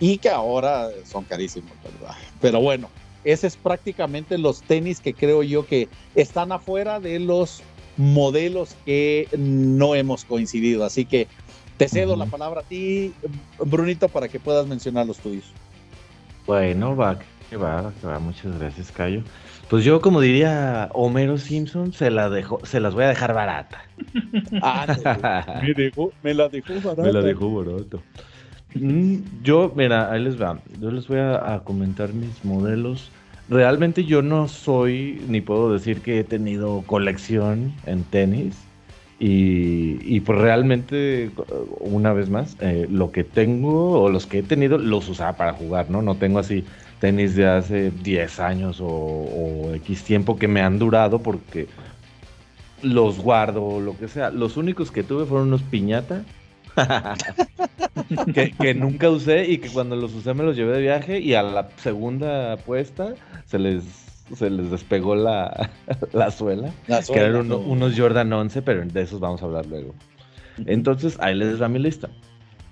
[0.00, 2.14] y que ahora son carísimos, ¿verdad?
[2.40, 2.88] Pero bueno,
[3.24, 7.62] ese es prácticamente los tenis que creo yo que están afuera de los
[7.96, 10.84] modelos que no hemos coincidido.
[10.84, 11.26] Así que
[11.76, 13.12] te cedo la palabra a ti,
[13.58, 15.44] Brunito, para que puedas mencionar los tuyos.
[16.46, 17.18] Bueno, va,
[17.50, 19.22] que va, que va, muchas gracias, Cayo.
[19.68, 23.82] Pues yo, como diría Homero Simpson, se la dejo, se las voy a dejar barata.
[24.62, 27.02] Ah, me, dejó, me la dejó barata.
[27.02, 28.02] Me la dejó barato.
[28.74, 30.60] Mm, yo, mira, ahí les va.
[30.80, 33.10] Yo les voy a, comentar mis modelos.
[33.48, 38.56] Realmente yo no soy, ni puedo decir que he tenido colección en tenis.
[39.18, 41.30] Y, pues realmente,
[41.80, 45.54] una vez más, eh, lo que tengo o los que he tenido los usaba para
[45.54, 46.02] jugar, ¿no?
[46.02, 46.64] No tengo así
[47.00, 51.66] tenis de hace 10 años o, X tiempo que me han durado porque
[52.82, 54.30] los guardo o lo que sea.
[54.30, 56.22] Los únicos que tuve fueron unos piñata.
[58.60, 61.42] que, nunca usé y que cuando los usé me los llevé de viaje y a
[61.42, 63.14] la segunda apuesta
[63.46, 63.82] se les,
[64.34, 65.70] se les despegó la,
[66.12, 66.70] la suela.
[66.86, 69.94] que eran unos Jordan 11, pero de esos vamos a hablar luego.
[70.64, 72.08] Entonces ahí les da mi lista.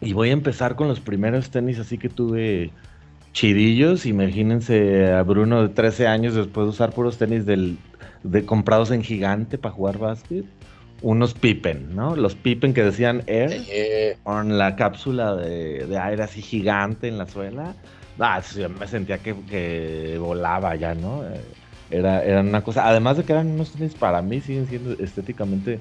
[0.01, 2.71] Y voy a empezar con los primeros tenis así que tuve
[3.33, 4.07] chidillos.
[4.07, 7.79] Imagínense a Bruno de 13 años después de usar puros tenis del,
[8.23, 10.45] de, comprados en gigante para jugar básquet.
[11.03, 12.17] Unos Pippen, ¿no?
[12.17, 17.75] Los Pippen que decían Air con la cápsula de, aire así gigante en la suela.
[18.19, 18.41] Ah,
[18.79, 21.23] me sentía que, volaba ya, ¿no?
[21.91, 25.79] Era, eran una cosa, además de que eran unos tenis para mí siguen siendo estéticamente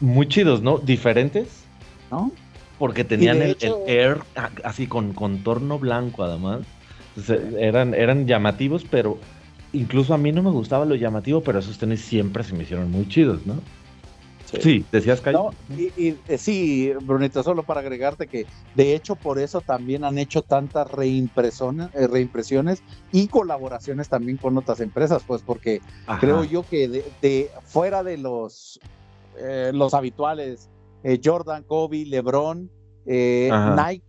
[0.00, 0.78] muy chidos, ¿no?
[0.78, 1.64] Diferentes,
[2.10, 2.30] ¿no?
[2.78, 4.18] Porque tenían el, air
[4.62, 6.60] así con contorno blanco además.
[7.58, 9.18] eran, eran llamativos, pero
[9.72, 12.90] incluso a mí no me gustaba lo llamativo, pero esos tenis siempre se me hicieron
[12.90, 13.54] muy chidos, ¿no?
[14.60, 15.32] Sí, decías que
[15.76, 20.42] y, eh, sí, Brunito, solo para agregarte que de hecho por eso también han hecho
[20.42, 25.80] tantas reimpresiones, eh, reimpresiones y colaboraciones también con otras empresas, pues porque
[26.20, 28.80] creo yo que de, fuera de los,
[29.38, 30.68] eh, los habituales,
[31.22, 32.70] Jordan, Kobe, LeBron,
[33.06, 34.04] Nike,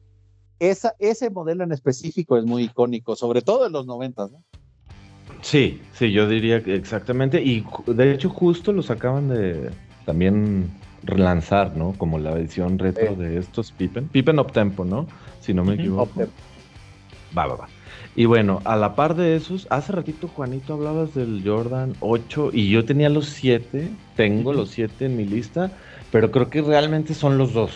[0.60, 4.44] esa, ese modelo en específico es muy icónico, sobre todo en los noventas, ¿no?
[5.42, 7.42] Sí, sí, yo diría que exactamente.
[7.42, 9.70] Y de hecho, justo los acaban de
[10.08, 10.72] también
[11.04, 11.94] relanzar, ¿no?
[11.98, 14.08] Como la edición retro de estos Pippen.
[14.08, 15.06] Pippen Optempo, ¿no?
[15.42, 16.28] Si no me equivoco.
[17.38, 17.68] Va, va, va.
[18.16, 22.70] Y bueno, a la par de esos, hace ratito, Juanito, hablabas del Jordan 8 y
[22.70, 25.72] yo tenía los 7, tengo los 7 en mi lista,
[26.10, 27.72] pero creo que realmente son los dos.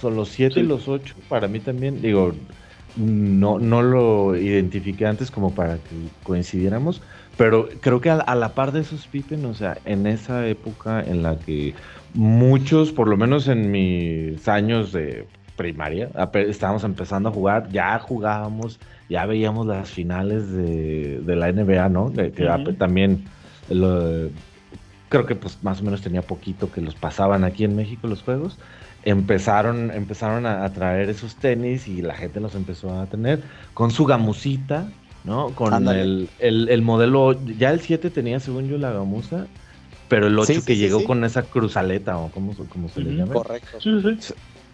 [0.00, 2.32] Son los 7 y los 8, para mí también, digo,
[2.96, 7.02] no, no lo identifiqué antes como para que coincidiéramos,
[7.36, 11.22] pero creo que a, la par de esos Pippen, o sea, en esa época en
[11.22, 11.74] la que
[12.14, 18.78] muchos, por lo menos en mis años de primaria, estábamos empezando a jugar, ya jugábamos,
[19.08, 22.12] ya veíamos las finales de, la NBA, ¿no?
[22.12, 23.24] que también
[25.08, 28.22] creo que pues más o menos tenía poquito que los pasaban aquí en México los
[28.22, 28.58] juegos
[29.06, 33.40] empezaron, empezaron a, traer esos tenis y la gente los empezó a tener
[33.72, 34.88] con su gamusita,
[35.26, 35.50] ¿no?
[35.50, 39.46] Con el, el, modelo, ya el 7 tenía según yo la gamuza,
[40.08, 43.34] pero el 8 que llegó con esa cruzaleta o como, como se le llama.
[43.34, 43.78] Correcto.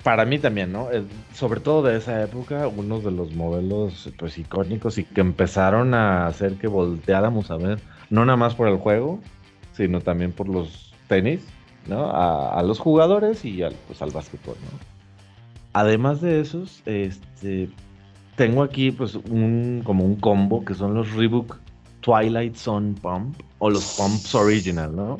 [0.04, 0.88] Para mí también, ¿no?
[1.32, 6.26] sobre todo de esa época, uno de los modelos pues icónicos y que empezaron a
[6.26, 7.78] hacer que volteáramos a ver,
[8.10, 9.20] no nada más por el juego,
[9.72, 11.40] sino también por los tenis
[11.86, 12.10] ¿no?
[12.10, 14.78] A, los jugadores y al, pues, al básquetbol, ¿no?
[15.72, 17.70] Además de esos, este,
[18.36, 21.58] tengo aquí pues un, como un combo que son los Reebok
[22.00, 25.18] Twilight Sun Pump o los Pumps Original, ¿no?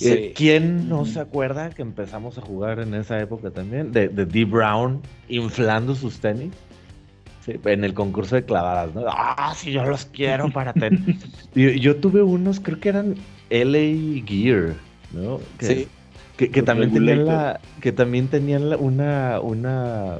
[0.00, 3.92] Eh, ¿Quién no se acuerda que empezamos a jugar en esa época también?
[3.92, 4.44] De, de D.
[4.44, 6.52] Brown inflando sus tenis.
[7.46, 9.04] en el concurso de clavadas, ¿no?
[9.06, 10.98] Ah, sí, yo los quiero para tener.
[11.54, 13.14] yo, yo, tuve unos, creo que eran
[13.50, 14.74] LA Gear,
[15.12, 15.40] ¿no?
[15.60, 15.86] sí.
[16.36, 20.16] Que, también tenían la, que también tenían una, una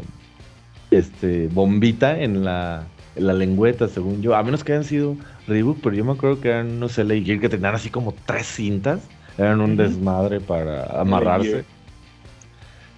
[0.92, 2.84] este, bombita en la,
[3.16, 4.36] la lengüeta, según yo.
[4.36, 7.40] A menos que hayan sido Reebok, pero yo me acuerdo que eran unos LA Gear
[7.40, 9.00] que tenían así como tres cintas.
[9.38, 11.64] Eran un desmadre para amarrarse.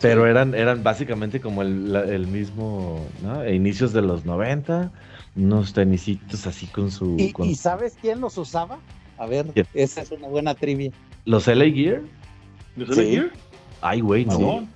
[0.01, 3.49] Pero eran, eran básicamente como el, mismo, ¿no?
[3.49, 4.93] Inicios de los 90,
[5.37, 7.17] unos tenisitos así con su...
[7.17, 8.79] ¿Y, sabes quién los usaba?
[9.17, 10.91] A ver, esa es una buena trivia.
[11.25, 12.03] ¿Los LA Gear?
[12.77, 13.23] ¿De sí.
[13.81, 14.67] Ay, güey, no.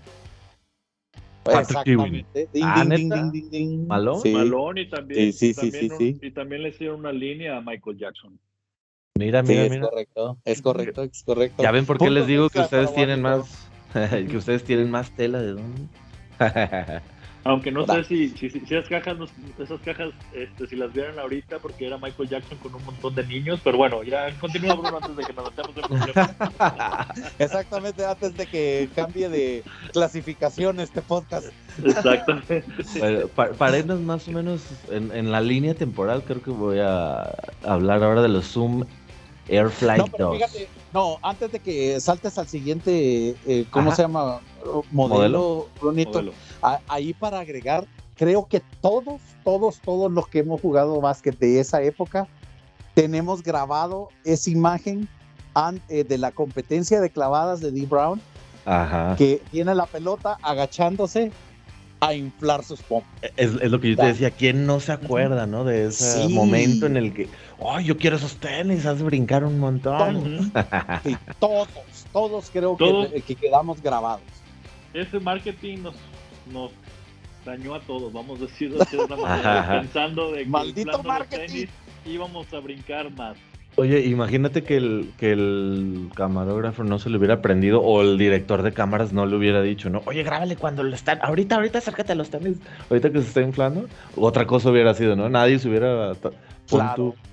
[1.51, 2.49] Exactamente.
[2.53, 4.21] Ding, ah, ding, ding, ding, ding, Malón.
[4.21, 4.33] Sí.
[4.33, 7.99] Malón y también, sí, sí, sí, sí, y también le hicieron una línea a Michael
[7.99, 8.39] Jackson.
[9.19, 9.89] Mira, mira, es mira.
[9.89, 11.63] correcto, es correcto, es correcto.
[11.63, 15.41] Ya ven por qué les digo que ustedes tienen más, que ustedes tienen más tela
[15.41, 15.83] de dónde.
[17.49, 19.17] Aunque no sé si, si, si, esas cajas,
[19.59, 23.27] esas cajas este, si las vieran ahorita, porque era Michael Jackson con un montón de
[23.27, 27.33] niños, pero bueno, ya continúa Bruno antes de que nos metamos en problemas.
[27.39, 31.47] Exactamente, antes de que cambie de clasificación este podcast.
[31.83, 32.65] Exactamente.
[33.35, 37.35] para, irnos más o menos en, en, la línea temporal, creo que voy a
[37.65, 38.85] hablar ahora de los Zoom
[40.19, 40.37] No, 2.
[40.37, 44.41] Fíjate, no, antes de que saltes al siguiente, eh, ¿cómo se llama?
[44.91, 46.33] Modelo, Modelo.
[46.89, 51.81] ahí para agregar, creo que todos, todos, todos los que hemos jugado básquet de esa
[51.83, 52.29] época,
[52.95, 55.09] tenemos grabado esa imagen
[55.89, 57.87] eh, de la competencia de clavadas de D.
[57.87, 58.21] Brown,
[59.17, 61.33] que tiene la pelota agachándose
[62.01, 63.11] a inflar sus pompas.
[63.37, 65.65] Es, lo que yo te decía, ¿quién no se acuerda, no?
[65.65, 67.29] De ese momento en el que,
[67.59, 70.53] oh, yo quiero esos tenis, has de brincar un montón.
[71.41, 71.69] Todos,
[72.13, 74.23] todos, creo Que, que, quedamos grabados.
[74.95, 75.95] Ese marketing nos,
[76.53, 76.71] nos
[77.45, 81.47] dañó a todos, vamos a decirlo así, pensando de que Maldito marketing.
[81.47, 81.69] tenis
[82.07, 83.37] íbamos a brincar más.
[83.79, 88.63] Oye, imagínate que el, que el camarógrafo no se le hubiera prendido o el director
[88.65, 90.03] de cámaras no le hubiera dicho, ¿no?
[90.07, 91.21] Oye, grábale cuando lo están.
[91.23, 92.59] Ahorita, ahorita acércate a los tenis.
[92.91, 93.87] Ahorita que se está inflando.
[94.17, 95.29] Otra cosa hubiera sido, ¿no?
[95.29, 96.13] Nadie se hubiera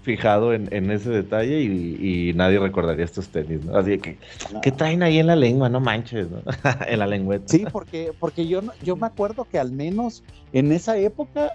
[0.03, 3.75] fijado en, ese detalle y, nadie recordaría estos tenis, ¿no?
[3.75, 4.19] Así que,
[4.61, 5.67] ¿qué traen ahí en la lengua?
[5.67, 6.43] No manches, ¿no?
[6.87, 7.47] en la lengüeta.
[7.47, 10.23] Sí, porque, porque yo, yo me acuerdo que al menos
[10.53, 11.53] en esa época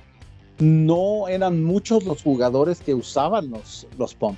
[0.59, 4.37] no eran muchos los jugadores que usaban los, los pump.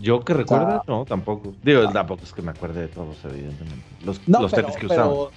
[0.00, 1.54] Yo que recuerda, no, tampoco.
[1.62, 3.84] Digo, tampoco es que me acuerde de todos, evidentemente.
[4.04, 5.28] Los, los tenis que usaba.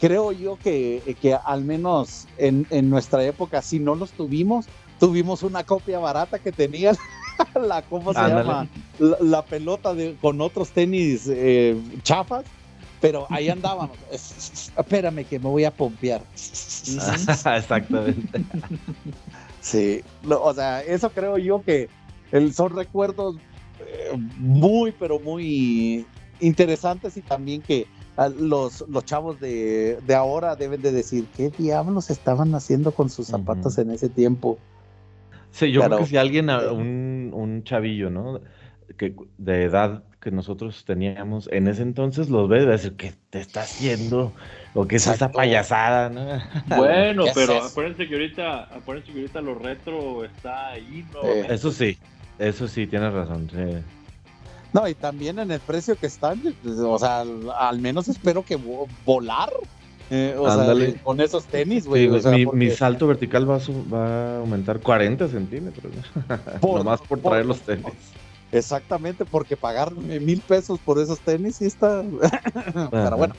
[0.00, 4.66] Creo yo que, que al menos en, en, nuestra época, si no los tuvimos,
[4.98, 6.92] tuvimos una copia barata que tenía
[7.54, 8.66] la, ¿cómo se llama?
[8.98, 12.44] La, pelota de, con otros tenis eh, chafas
[13.04, 13.98] pero ahí andábamos.
[14.10, 16.22] Espérame que me voy a pompear.
[16.32, 18.42] Exactamente.
[19.60, 21.90] Sí, o sea, eso creo yo que
[22.54, 23.36] son recuerdos
[24.38, 26.06] muy, pero muy
[26.40, 32.10] interesantes y también que ah, los, los chavos de, ahora deben de decir, ¿qué diablos
[32.10, 34.58] estaban haciendo con sus zapatos en ese tiempo?
[35.50, 38.40] Sí, yo creo que si alguien, un, un chavillo, ¿no?
[38.96, 42.96] Que de edad que nosotros teníamos en ese entonces los ve y va a decir,
[42.96, 44.32] ¿qué te está haciendo?
[44.72, 46.40] O qué es esa payasada, ¿no?
[46.76, 51.22] Bueno, pero acuérdense que ahorita, acuérdense que ahorita lo retro está ahí, ¿no?
[51.22, 51.98] Eso sí,
[52.38, 53.48] eso sí, tienes razón,
[54.72, 57.24] No, y también en el precio que están, o sea,
[57.58, 58.58] al, menos espero que
[59.04, 59.52] volar.
[60.10, 62.08] Eh, o sea, con esos tenis, güey.
[62.52, 63.60] mi, salto vertical va a,
[63.92, 65.92] va a aumentar 40 centímetros.
[66.60, 67.86] Por, Nomás por traer los tenis.
[68.54, 72.04] Exactamente, porque pagar mil pesos por esos tenis sí está.
[72.90, 73.34] Pero bueno,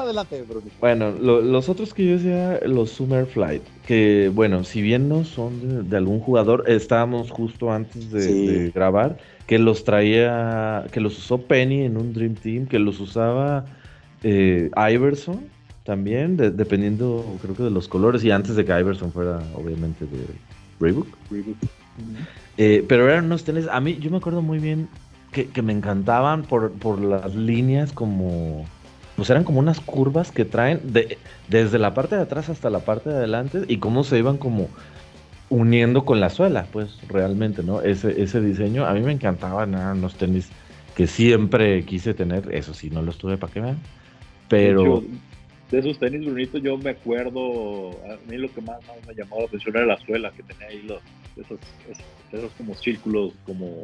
[0.00, 0.66] adelante, Bruno.
[0.80, 5.88] Bueno, los otros que yo decía, los Summer Flight, que bueno, si bien no son
[5.88, 11.82] de, algún jugador, estábamos justo antes de, grabar, que los traía, que los usó Penny
[11.82, 13.64] en un Dream Team, que los usaba
[14.22, 15.40] eh, Iverson
[15.84, 20.26] también, dependiendo, creo que de los colores, y antes de que Iverson fuera, obviamente, de
[20.78, 21.08] Reebok.
[21.30, 21.56] Reebok.
[22.58, 24.88] Eh, pero eran unos tenis, a mí yo me acuerdo muy bien
[25.32, 28.66] que, me encantaban por, por, las líneas como,
[29.20, 32.78] pues eran como unas curvas que traen de, desde la parte de atrás hasta la
[32.78, 34.70] parte de adelante y cómo se iban como
[35.50, 37.82] uniendo con la suela, pues realmente, ¿no?
[37.82, 40.48] Ese, ese diseño, a mí me encantaban, eran unos tenis
[40.96, 43.78] que siempre quise tener, eso sí, no los tuve para que vean,
[44.48, 45.04] pero
[45.70, 49.48] de esos tenis bonitos yo me acuerdo, a mí lo que más, me llamaba la
[49.48, 51.02] atención era la suela que tenía ahí los,
[51.40, 51.58] esos,
[52.32, 53.82] esos, como círculos como,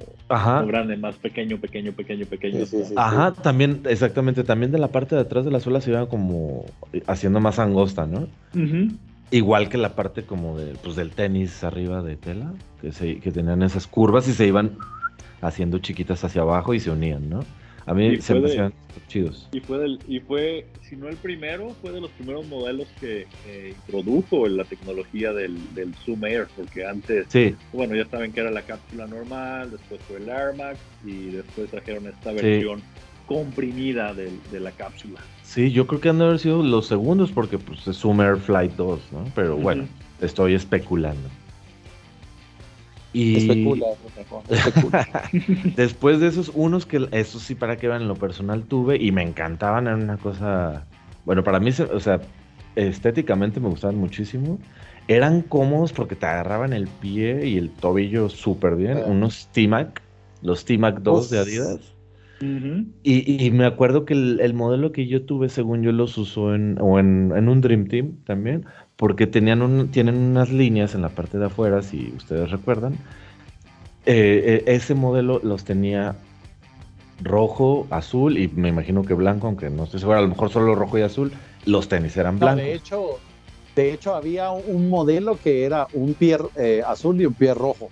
[0.67, 2.65] grandes, más pequeño, pequeño, pequeño, pequeño.
[2.97, 6.65] Ajá, también, exactamente, también de la parte de atrás de la suela se iba como
[7.07, 8.29] haciendo más angosta, ¿no?
[9.31, 13.33] Igual que la parte como de, pues, del tenis arriba de tela, que, se, que
[13.33, 14.79] tenían esas curvas y se iban
[15.41, 17.41] haciendo chiquitas hacia abajo y se unían, ¿no?
[17.87, 18.75] A mí se me hacían
[19.07, 19.49] chidos.
[19.53, 23.27] Y fue, del, y fue, si no el primero, fue de los primeros modelos que
[23.69, 27.27] introdujo la tecnología del, del, Zoom Air, porque antes,
[27.73, 31.71] bueno, ya saben que era la cápsula normal, después fue el Air Max y después
[31.71, 32.83] trajeron esta versión
[33.27, 35.21] comprimida de, de, la cápsula.
[35.43, 38.37] Sí, yo creo que han de haber sido los segundos porque pues es Zoom Air
[38.37, 39.25] Flight 2, ¿no?
[39.35, 39.87] Pero bueno,
[40.21, 41.29] estoy especulando.
[43.17, 43.35] Y
[45.75, 49.11] después de esos, unos que, eso sí, para que vean, en lo personal tuve y
[49.11, 50.87] me encantaban, era una cosa,
[51.25, 52.21] bueno, para mí, o sea,
[52.75, 54.59] estéticamente me gustaban muchísimo.
[55.09, 58.99] Eran cómodos porque te agarraban el pie y el tobillo súper bien.
[59.07, 60.03] Unos T-Mac,
[60.43, 61.95] los T-Mac 2 de Adidas.
[63.03, 66.99] y, me acuerdo que el, modelo que yo tuve, según yo, los usó en, o
[66.99, 71.39] en, en un Dream Team también porque tenían un, tienen unas líneas en la parte
[71.39, 72.95] de afuera, si ustedes recuerdan.
[74.07, 76.17] Eh, eh, ese modelo los tenía
[77.23, 80.75] rojo, azul y me imagino que blanco, aunque no estoy seguro, a lo mejor solo
[80.75, 81.33] rojo y azul.
[81.67, 82.63] Los tenis eran blancos.
[82.63, 83.19] de hecho,
[83.75, 87.91] de hecho había un modelo que era un pie eh, azul y un pie rojo.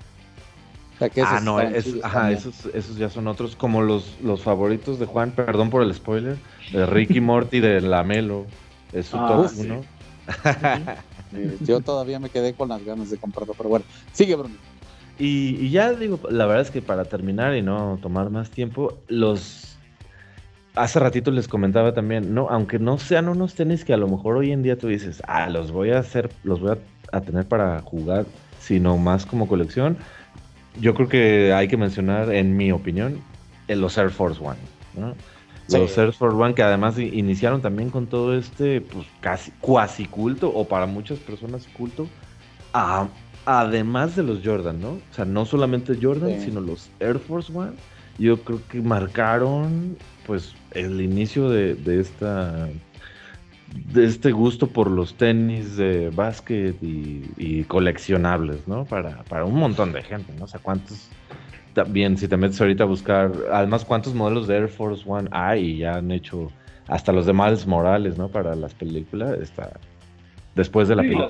[1.22, 1.59] ah, no,
[2.02, 5.92] ajá, esos, esos, ya son otros, como los, los favoritos de Juan, perdón por el
[5.92, 6.36] spoiler,
[6.72, 8.46] de Ricky Morty de Lamelo.
[8.92, 9.93] Es su ah, top uno.
[11.61, 14.55] Yo todavía me quedé con las ganas de comprarlo, pero bueno, sigue Bruno.
[15.18, 19.77] Y, ya digo, la verdad es que para terminar y no tomar más tiempo, los
[20.75, 24.37] hace ratito les comentaba también, no, aunque no sean unos tenis que a lo mejor
[24.37, 26.77] hoy en día tú dices, ah, los voy a hacer, los voy
[27.12, 28.27] a, tener para jugar,
[28.59, 29.97] sino más como colección.
[30.81, 33.20] Yo creo que hay que mencionar, en mi opinión,
[33.68, 34.59] los Air Force One,
[34.95, 35.14] ¿no?
[35.70, 40.52] Los Air Force One que además iniciaron también con todo este, pues casi cuasi culto,
[40.54, 42.06] o para muchas personas culto,
[43.46, 44.90] además de los Jordan, ¿no?
[44.90, 47.72] O sea, no solamente Jordan, sino los Air Force One,
[48.18, 49.96] yo creo que marcaron,
[50.26, 52.68] pues, el inicio de, esta
[53.92, 58.84] de este gusto por los tenis de básquet y, coleccionables, ¿no?
[58.84, 60.44] Para, para un montón de gente, ¿no?
[60.44, 61.08] O sea, cuántos
[61.75, 65.64] también, si te metes ahorita a buscar, además, cuántos modelos de Air Force One hay
[65.64, 66.51] y ya han hecho
[66.89, 68.29] hasta los de Miles Morales, ¿no?
[68.29, 69.72] Para las películas, está
[70.55, 71.29] después de la película.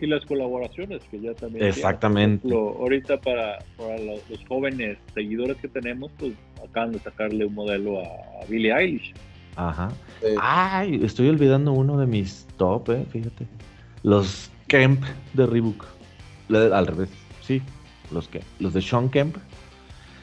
[0.00, 1.66] y las colaboraciones que ya también.
[1.66, 2.52] Exactamente.
[2.52, 6.32] ahorita para, para los, jóvenes seguidores que tenemos, pues
[6.68, 9.14] acaban de sacarle un modelo a, Billie Eilish.
[9.56, 9.88] Ajá.
[10.40, 13.46] Ay, estoy olvidando uno de mis top, eh, fíjate.
[14.02, 15.02] Los Kemp
[15.34, 15.84] de Reebok.
[16.50, 17.10] Al revés,
[17.42, 17.60] sí.
[18.12, 19.36] Los que, los de Sean Kemp.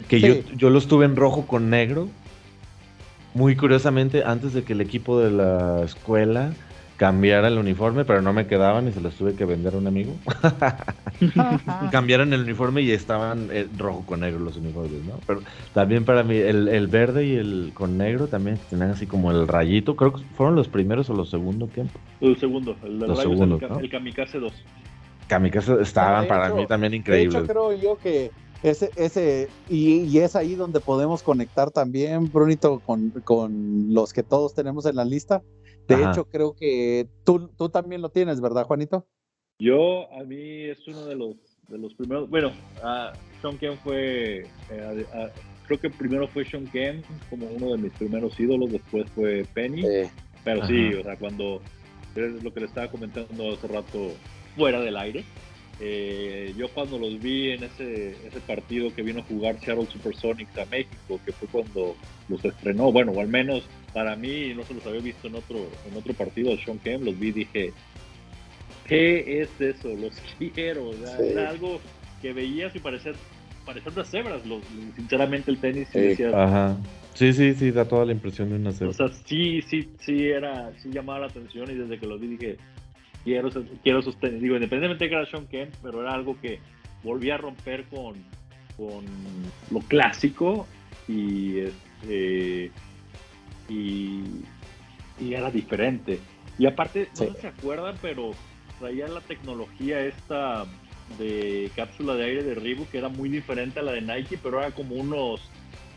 [0.07, 2.07] Que yo, yo los tuve en rojo con negro.
[3.33, 6.53] Muy curiosamente, antes de que el equipo de la escuela
[6.97, 9.87] cambiara el uniforme, pero no me quedaban y se los tuve que vender a un
[9.87, 10.15] amigo.
[11.91, 15.19] Cambiaron el uniforme y estaban eh, rojo con negro los uniformes, ¿no?
[15.27, 15.41] Pero
[15.73, 19.95] también para mí, el, verde y el con negro también tenían así como el rayito.
[19.95, 22.01] Creo que fueron los primeros o los segundos tiempos.
[22.21, 23.05] El segundo, el de
[23.81, 24.53] el, Kamikaze 2.
[25.27, 27.33] Kamikaze estaban para mí también increíbles.
[27.33, 28.31] De hecho, creo yo que
[28.69, 34.53] ese, ese, y, es ahí donde podemos conectar también, Brunito, con, con los que todos
[34.53, 35.41] tenemos en la lista
[35.87, 39.05] de hecho, creo que tú, tú también lo tienes, ¿verdad, Juanito?
[39.59, 41.35] Yo, a mí es uno de los,
[41.69, 42.29] de los primeros.
[42.29, 42.51] Bueno,
[42.83, 44.45] uh, Sean Kemp fue.
[44.71, 45.05] Eh,
[45.67, 49.83] creo que primero fue Sean Kemp como uno de mis primeros ídolos, después fue Penny.
[50.43, 51.61] Pero sí, o sea, cuando.
[52.15, 54.11] Es lo que le estaba comentando hace rato
[54.55, 55.23] fuera del aire.
[55.79, 60.57] Eh, yo cuando los vi en ese, ese partido que vino a jugar Seattle Supersonics
[60.57, 61.95] a México, que fue cuando
[62.29, 65.69] los estrenó, bueno, o al menos para mí no se los había visto en otro,
[65.85, 67.73] en otro partido de Sean Kemp, los vi y dije,
[68.85, 69.89] ¿qué es eso?
[69.89, 70.21] Los
[70.55, 71.81] quiero, era algo
[72.21, 73.15] que veías y parecían,
[73.65, 74.41] parecían unas cebras,
[74.95, 76.77] sinceramente el tenis sí, Ajá.
[77.15, 78.91] Sí, sí, sí, da toda la impresión de una cebra.
[78.91, 82.27] O sea, sí, sí, sí, era, sí llamaba la atención y desde que los vi
[82.27, 82.57] dije,
[83.25, 83.49] quiero,
[83.83, 84.41] quiero esos tenis.
[84.41, 86.59] Digo, independientemente de que era Sean Kemp, pero era algo que
[87.03, 88.15] volvía a romper con,
[88.77, 89.03] con
[89.71, 90.65] lo clásico
[91.09, 92.71] y, este,
[93.67, 94.21] y,
[95.19, 96.19] y era diferente.
[96.57, 98.31] Y aparte, no sé si se acuerdan, pero
[98.79, 100.65] traía la tecnología esta
[101.19, 104.59] de cápsula de aire de Reebok que era muy diferente a la de Nike, pero
[104.59, 105.41] era como unos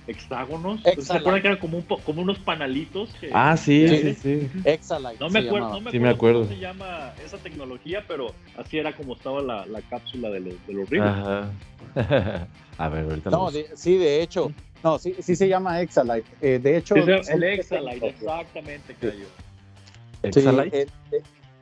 [0.09, 0.81] hexágonos.
[0.83, 3.15] ¿Se acuerdan que eran como, un como unos panalitos?
[3.33, 4.51] ah, sí, sí, sí.
[4.65, 5.19] Exalite.
[5.21, 8.79] No me acuerdo, no me sí, me acuerdo cómo se llama esa tecnología, pero así
[8.79, 11.51] era como estaba la, la cápsula de los, de los Ajá.
[12.79, 14.53] A ver, ahorita No, sí, de hecho.
[14.83, 16.29] No, sí, sí se llama Exalite.
[16.41, 16.95] Eh, de hecho.
[16.97, 19.13] el Exalite, exactamente, creo
[20.23, 20.87] ¿Exalite?
[21.11, 21.17] Sí,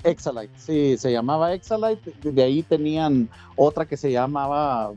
[0.05, 2.13] Exalite, sí, se llamaba Exalite.
[2.23, 4.93] De ahí tenían otra que se llamaba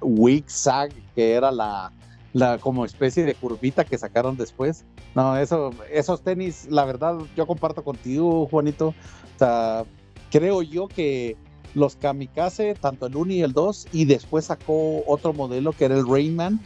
[0.00, 1.90] Wig Sag, que era la
[2.32, 4.84] la como especie de curvita que sacaron después.
[5.14, 8.88] No, eso, esos tenis, la verdad, yo comparto contigo, Juanito.
[8.88, 9.84] O sea,
[10.30, 11.36] creo yo que
[11.74, 15.96] los Kamikaze, tanto el 1 y el 2, y después sacó otro modelo que era
[15.96, 16.60] el Rayman,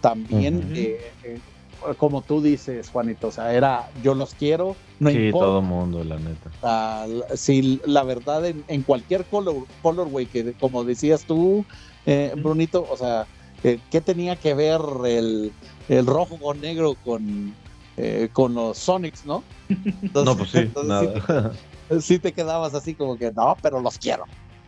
[0.00, 1.38] también, eh, eh,
[1.96, 6.18] como tú dices, Juanito, o sea, era yo los quiero, no sí, todo mundo, la
[6.18, 7.36] neta.
[7.36, 11.64] sí, la verdad, en, cualquier color, colorway, que como decías tú,
[12.06, 13.26] eh, Brunito, o sea,
[13.62, 15.52] ¿Qué tenía que ver el,
[16.06, 17.54] rojo con negro con,
[17.96, 19.42] eh, con los Sonics, no?
[20.14, 21.52] no, pues sí, nada.
[22.02, 24.24] Sí, te, quedabas así como que, no, pero los quiero.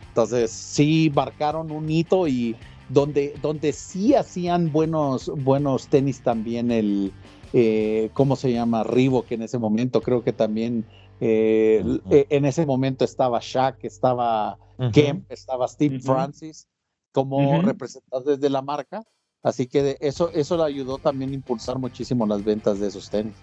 [0.07, 2.55] Entonces, sí marcaron un hito y
[2.89, 7.13] donde, donde sí hacían buenos, buenos tenis también el,
[7.53, 8.83] eh, ¿cómo se llama?
[8.83, 10.83] que en ese momento creo que también
[11.19, 14.57] eh, en ese momento estaba Shaq, estaba
[14.91, 16.67] Kemp, estaba Steve Francis
[17.11, 19.03] como representantes de la marca.
[19.43, 23.33] Así que eso, eso le ayudó también a impulsar muchísimo las ventas de esos tenis.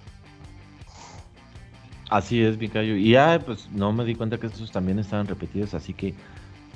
[2.08, 2.96] Así es, Vicayo.
[2.96, 6.14] Y ya, pues no me di cuenta que esos también estaban repetidos, así que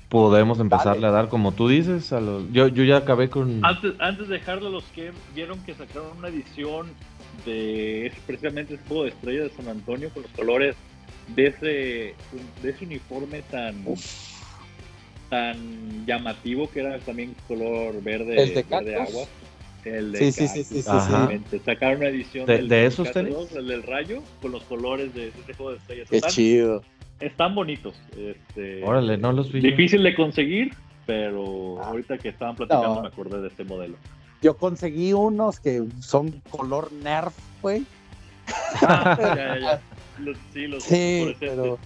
[0.09, 2.53] podemos empezarle a dar, como tú dices, a los...
[2.53, 3.65] Yo, yo ya acabé con...
[3.65, 6.89] Antes, antes de dejarlo, los que vieron que sacaron una edición
[7.47, 10.77] de precisamente ese juego de estrella de San Antonio con los colores
[11.35, 12.15] de ese,
[12.63, 13.83] de ese uniforme tan
[15.33, 19.25] tan llamativo que era también color verde, ¿El de verde agua.
[19.83, 23.35] El de sí, sí, sí, sí, sí, Sacaron una edición de, del, de esos tenis.
[23.57, 26.09] el del rayo, con los colores de ese juego de estrellas.
[26.11, 26.83] Qué chido.
[27.19, 27.99] Están bonitos.
[28.15, 29.63] Este, Órale, no los vi.
[29.63, 30.75] Difícil de conseguir,
[31.07, 31.89] pero ah.
[31.89, 33.97] ahorita que estaban platicando me acordé de este modelo.
[34.43, 37.87] Yo conseguí unos que son color Nerf, güey.
[38.83, 39.81] Ah, ya, ya, ya.
[40.53, 41.79] sí, los sí pero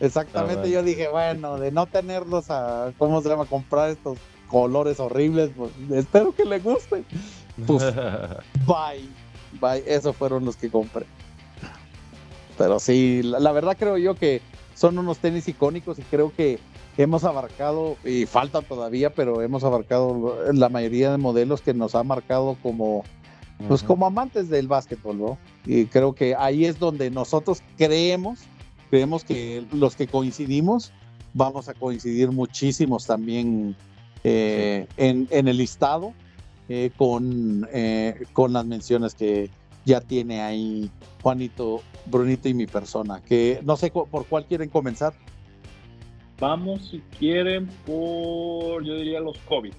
[0.00, 3.46] exactamente yo dije, bueno, de no tenerlos a, ¿cómo se llama?
[3.46, 4.18] Comprar estos
[4.48, 7.04] colores horribles, pues espero que le gusten.
[7.66, 7.82] Pues,
[8.66, 9.08] bye,
[9.60, 11.06] bye, esos fueron los que compré.
[12.56, 14.40] Pero sí, la, verdad creo yo que
[14.74, 16.58] son unos tenis icónicos y creo que
[16.96, 22.04] hemos abarcado, y falta todavía, pero hemos abarcado la mayoría de modelos que nos ha
[22.04, 23.04] marcado como,
[23.66, 25.38] pues como amantes del básquetbol, ¿no?
[25.66, 28.40] Y creo que ahí es donde nosotros creemos,
[28.90, 30.92] creemos que los que coincidimos,
[31.32, 33.76] vamos a coincidir muchísimos también
[34.22, 34.88] en,
[35.30, 36.14] en, el listado
[36.96, 37.68] con,
[38.32, 39.50] con las menciones que
[39.84, 40.90] ya tiene ahí
[41.22, 43.20] Juanito, Brunito y mi persona.
[43.22, 45.14] Que no sé por cuál quieren comenzar.
[46.40, 49.72] Vamos, si quieren, por, yo diría los COVID.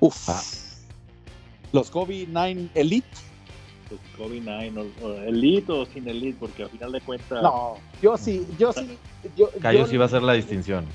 [0.00, 0.28] Uf.
[0.28, 0.42] Ah.
[1.72, 3.06] Los COVID-9 Elite.
[3.90, 7.42] Los COVID-9 Elite o sin Elite, porque al final de cuentas.
[7.42, 8.98] No, yo sí, yo sí.
[9.36, 10.86] Yo, Cayo sí va a ser la distinción.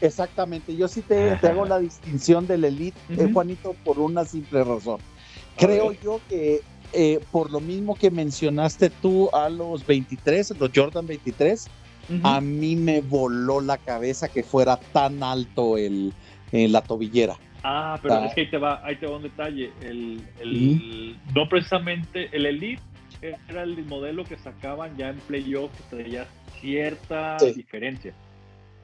[0.00, 4.98] Exactamente, yo sí te, hago la distinción del Elite, eh, Juanito, por una simple razón.
[5.56, 11.06] Creo yo que eh, por lo mismo que mencionaste tú a los 23, los Jordan
[11.06, 11.66] 23,
[12.22, 16.12] a mí me voló la cabeza que fuera tan alto el,
[16.52, 17.36] eh, la tobillera.
[17.64, 19.70] Ah, pero es que ahí te va, ahí te va un detalle.
[19.82, 22.82] El, el No precisamente el Elite
[23.48, 26.26] era el modelo que sacaban ya en playoff que traía
[26.60, 28.12] cierta diferencia.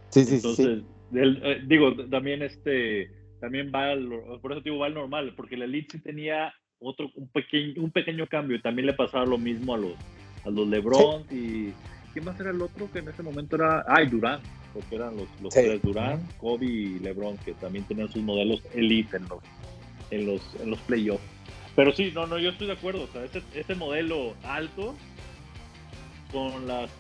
[0.09, 0.85] Sí, sí, sí.
[1.14, 3.11] Eh, digo, también este,
[3.41, 3.95] también va,
[4.41, 7.91] por eso digo, va al normal, porque el Elite sí tenía otro, un pequeño, un
[7.91, 9.93] pequeño cambio y también le pasaba lo mismo a los,
[10.45, 11.72] a los LeBron y
[12.12, 13.85] ¿quién más era el otro que en ese momento era?
[13.87, 14.41] Ay, Durán,
[14.73, 19.16] porque eran los, los tres Durán, Kobe y LeBron, que también tenían sus modelos elite
[19.16, 19.41] en los,
[20.11, 21.23] en los, en los playoffs.
[21.77, 23.05] Pero sí, no, no, yo estoy de acuerdo.
[23.05, 24.95] O sea, ese, ese modelo alto
[26.33, 26.91] con las.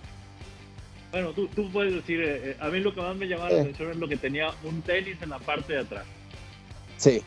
[1.10, 3.60] Bueno, tú, tú puedes decir, eh, eh, a mí lo que más me llamaba la
[3.62, 6.06] atención es lo que tenía un tenis en la parte de atrás.
[6.96, 7.20] Sí,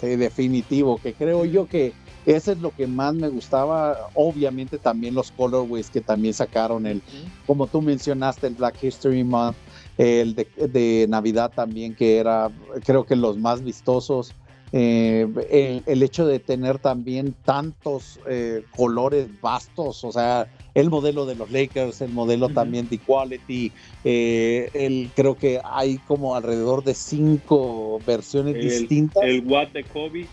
[0.00, 1.92] sí, definitivo, que creo yo que
[2.26, 4.08] ese es lo que más me gustaba.
[4.14, 7.02] Obviamente también los colorways que también sacaron el,
[7.46, 9.56] como tú mencionaste, el Black History Month,
[9.98, 12.50] el de, Navidad también, que era
[12.84, 14.34] creo que los más vistosos.
[14.76, 21.36] Eh, el, hecho de tener también tantos eh, colores vastos, o sea, el modelo de
[21.36, 23.70] los Lakers, el modelo también de Equality,
[24.02, 29.22] eh, el, creo que hay como alrededor de cinco versiones distintas.
[29.22, 30.26] El Watt de Kobe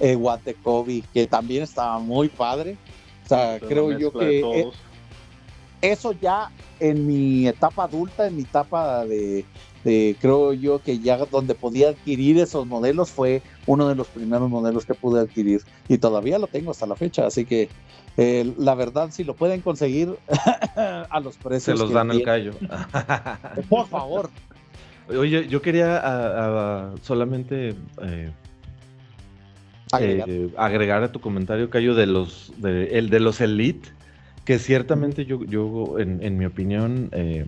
[0.00, 2.76] eh, que también estaba muy padre.
[3.24, 4.70] O sea, creo yo que eh,
[5.82, 9.44] eso ya en mi etapa adulta, en mi etapa de,
[10.20, 14.84] creo yo que ya donde podía adquirir esos modelos fue uno de los primeros modelos
[14.84, 17.68] que pude adquirir y todavía lo tengo hasta la fecha, así que
[18.16, 20.16] eh, la verdad si lo pueden conseguir
[20.76, 22.52] a los precios se los dan el callo.
[23.68, 24.30] Por favor.
[25.08, 28.32] Oye, yo quería solamente eh,
[29.98, 31.02] eh, agregar.
[31.02, 33.88] a tu comentario, Cayo, de los, de, el de los Elite,
[34.44, 37.46] que ciertamente yo, yo en, mi opinión, eh,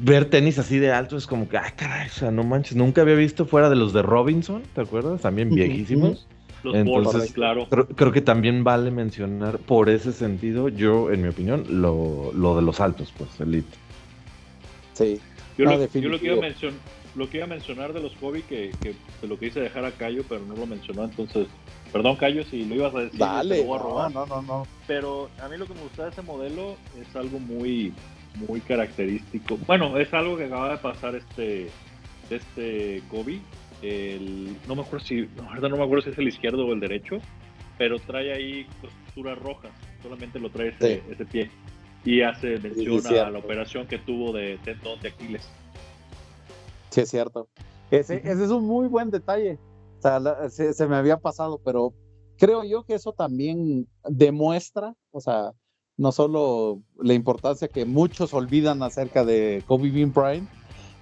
[0.00, 3.02] ver tenis así de alto es como que, ay, caray, o sea, no manches, nunca
[3.02, 5.20] había visto fuera de los de Robinson, ¿te acuerdas?
[5.20, 6.26] También viejísimos.
[6.64, 7.68] Los Entonces, claro.
[7.68, 12.62] Creo, que también vale mencionar por ese sentido, yo, en mi opinión, lo, lo de
[12.62, 13.76] los altos, pues, Elite.
[14.94, 15.20] Sí.
[15.56, 16.78] Yo, lo, yo lo quiero mencionar
[17.18, 18.94] lo que iba a mencionar de los hobby, que, que
[19.26, 21.48] lo que hice dejar a Cayo, pero no lo mencionó, entonces,
[21.92, 24.12] perdón Cayo, si lo ibas a decir, Dale, voy a robar.
[24.12, 27.38] No, no, no, Pero a mí lo que me gusta de ese modelo es algo
[27.38, 27.92] muy,
[28.48, 29.58] muy característico.
[29.66, 31.68] Bueno, es algo que acaba de pasar este,
[32.30, 33.40] este Kobe.
[33.82, 36.80] El, no me acuerdo si, no, no me acuerdo si es el izquierdo o el
[36.80, 37.18] derecho,
[37.76, 39.70] pero trae ahí costuras rojas,
[40.02, 41.50] solamente lo trae ese, ese pie.
[42.04, 45.48] Y hace mención a la operación que tuvo de tendón de Aquiles.
[46.90, 47.48] Sí, es cierto.
[47.90, 49.58] Ese, es un muy buen detalle.
[49.98, 51.92] O sea, se, me había pasado, pero
[52.36, 55.52] creo yo que eso también demuestra, o sea,
[55.96, 60.46] no solo la importancia que muchos olvidan acerca de Kobe Bean Prime,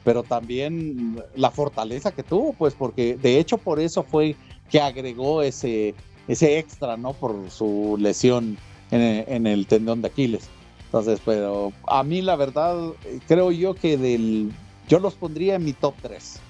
[0.05, 4.37] pero también la fortaleza que tuvo, pues porque de hecho por eso fue
[4.71, 5.95] que agregó ese,
[6.29, 7.13] ese extra, ¿no?
[7.13, 8.57] Por su lesión
[8.91, 10.49] en en el tendón de Aquiles.
[10.87, 12.93] Entonces, pero a mí la verdad,
[13.27, 14.53] creo yo que del
[14.89, 16.41] yo los pondría en mi top 3.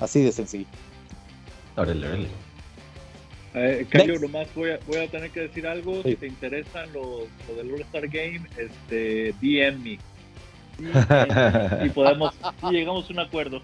[0.00, 0.66] Así de sencillo.
[1.76, 2.28] Órale, órale.
[3.54, 6.02] Eh, Cayo, nomás voy a, voy a tener que decir algo.
[6.02, 9.98] Si te interesan los lo del All-Star Game, este, DM me.
[11.86, 13.62] Y, podemos, y llegamos a un acuerdo.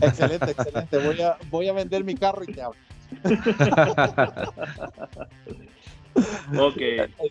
[0.00, 0.98] Excelente, excelente.
[0.98, 2.80] Voy a, voy a vender mi carro y te hablo.
[6.58, 6.80] ok,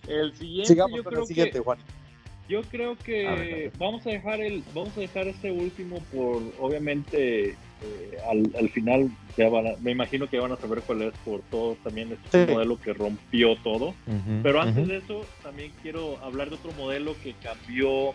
[0.07, 0.67] el siguiente.
[0.67, 1.77] Sigamos con el siguiente, Juan.
[2.47, 8.17] Yo creo que vamos a dejar el, vamos a dejar este último por, obviamente, eh,
[8.29, 9.49] al, final ya
[9.81, 13.55] me imagino que van a saber cuál es por todo también este modelo que rompió
[13.57, 13.95] todo.
[14.43, 18.13] Pero antes de eso también quiero hablar de otro modelo que cambió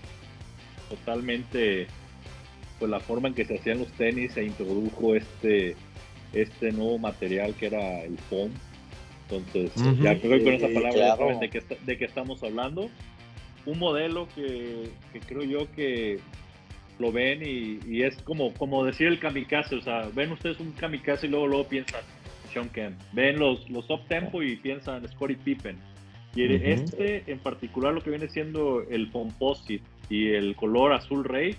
[0.89, 1.89] totalmente
[2.78, 5.76] pues la forma en que se hacían los tenis e introdujo este
[6.33, 8.51] este nuevo material que era el foam.
[9.31, 12.91] Entonces, ya creo que con esa palabra ya saben de qué, de qué estamos hablando
[13.67, 14.91] un modelo que,
[15.27, 16.19] creo yo que
[16.99, 21.27] lo ven y, es como, como decir el kamikaze, o sea, ven ustedes un kamikaze
[21.27, 22.01] y luego, luego piensan
[22.53, 23.01] Sean Kemp.
[23.13, 25.79] Ven los, los up tempo y piensan Scottie Pippen.
[26.35, 31.57] Y este en particular lo que viene siendo el composite y el color azul rey,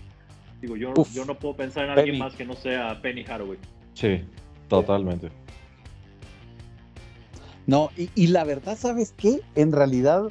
[0.62, 3.58] digo, yo, yo no puedo pensar en alguien más que no sea Penny Haraway.
[3.94, 4.22] Sí,
[4.70, 5.30] totalmente.
[7.68, 9.42] No, y, y, la verdad, ¿sabes qué?
[9.56, 10.30] En realidad,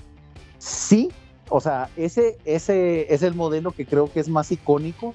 [0.59, 1.11] sí,
[1.51, 5.14] o sea, ese, ese es el modelo que creo que es más icónico,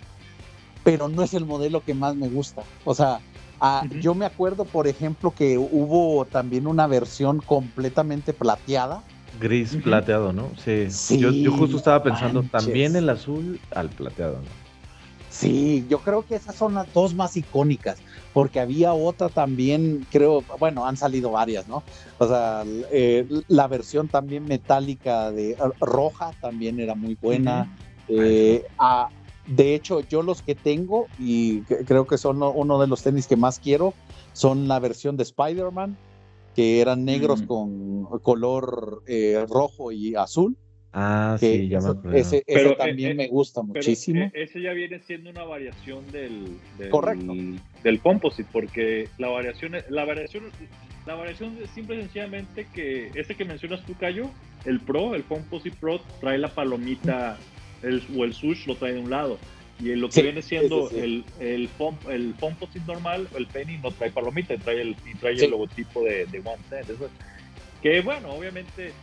[0.84, 2.62] pero no es el modelo que más me gusta.
[2.84, 3.20] O sea,
[3.60, 9.02] ah, yo me acuerdo, por ejemplo, que hubo también una versión completamente plateada.
[9.40, 10.50] Gris plateado, ¿no?
[10.64, 10.88] Sí.
[11.18, 14.65] yo, justo estaba pensando también el azul al plateado, ¿no?
[15.38, 17.98] Sí, yo creo que esas son las dos más icónicas,
[18.34, 21.84] porque había otra también, creo, bueno, han salido varias, ¿no?
[22.20, 27.70] O sea, eh, la versión también metálica de eh, roja también era muy buena.
[28.08, 28.64] Eh,
[29.46, 33.36] de hecho, yo los que tengo, y creo que son uno de los tenis que
[33.36, 33.94] más quiero,
[34.32, 35.98] son la versión de Spider-Man,
[36.56, 37.46] que eran negros mm.
[37.46, 39.04] con color
[39.50, 40.56] rojo y azul.
[40.98, 42.18] Ah, sí, ya me acuerdo.
[42.18, 44.32] Ese, pero, eh, también eh, me gusta muchísimo.
[44.34, 47.34] Ese ya viene siendo una variación del, del, Correcto.
[47.84, 50.46] del composite, porque la variación, la variación,
[51.06, 54.30] la variación es simple y sencillamente que ese que mencionas tú, Cayo,
[54.64, 57.38] el Pro, el Composite Pro, trae la palomita
[57.84, 59.38] el, o el sush lo trae de un lado.
[59.82, 61.70] Y lo que viene siendo el, el,
[62.10, 66.26] el composite normal, el penny, no trae palomita, trae el, y trae el logotipo de,
[66.28, 66.64] de One
[67.86, 68.94] que bueno, obviamente,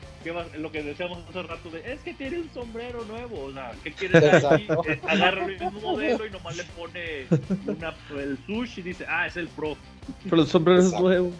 [0.58, 3.92] lo que decíamos hace rato de, es que tiene un sombrero nuevo, o sea, ¿qué
[3.92, 4.66] quiere decir?
[4.88, 7.26] Eh, agarra el mismo modelo y nomás le pone
[7.68, 9.76] una, el sushi y dice, ah, es el pro.
[10.24, 11.30] Pero el sombrero es nuevo.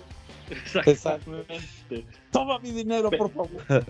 [0.86, 2.04] Exactamente.
[2.30, 3.50] Toma mi dinero, por favor.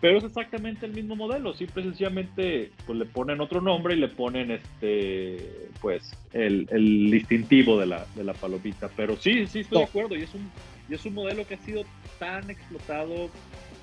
[0.00, 3.98] Pero es exactamente el mismo modelo, simple y sencillamente pues le ponen otro nombre y
[3.98, 8.88] le ponen este pues el, el distintivo de la, de la palomita.
[8.96, 10.50] Pero sí, sí estoy de acuerdo, y es un,
[10.90, 11.84] y es un modelo que ha sido
[12.18, 13.30] tan explotado.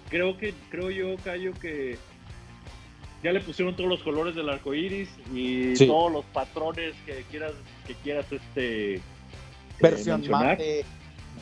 [0.09, 1.97] Creo que, creo yo, Cayo, que
[3.23, 7.53] ya le pusieron todos los colores del arco iris y todos los patrones que quieras,
[7.87, 9.01] que quieras este eh,
[9.81, 10.85] versión mate,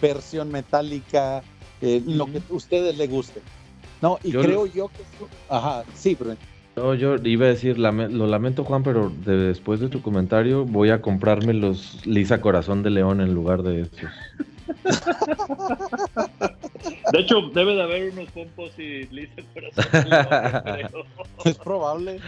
[0.01, 1.41] versión metálica,
[1.81, 3.41] eh, lo que a ustedes les guste.
[4.01, 5.03] No, y creo yo que...
[5.49, 6.35] Ajá, sí, pero...
[6.75, 11.01] No, yo iba a decir, lo lamento Juan, pero después de tu comentario voy a
[11.01, 14.09] comprarme los Lisa Corazón de León en lugar de estos.
[17.11, 21.05] De hecho, debe de haber unos compos y Lisa Corazón de León.
[21.45, 22.19] Es probable.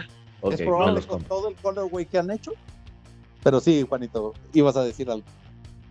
[0.50, 2.52] es probable con todo el colorway que han hecho.
[3.42, 5.24] Pero sí, Juanito, ibas a decir algo.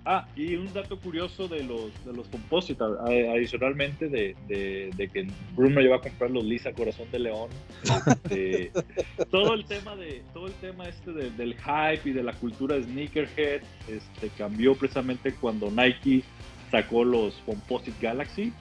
[0.10, 5.82] Ah, y un dato curioso de los, de los composites, adicionalmente de, de, que Bruno
[5.82, 7.50] lleva a comprar los Lisa Corazón de León.
[7.84, 8.72] Este,
[9.32, 12.84] todo el tema de todo el tema este del hype y de la cultura de
[12.84, 16.24] sneakerhead este, cambió precisamente cuando Nike
[16.72, 18.54] sacó los Composite Galaxy.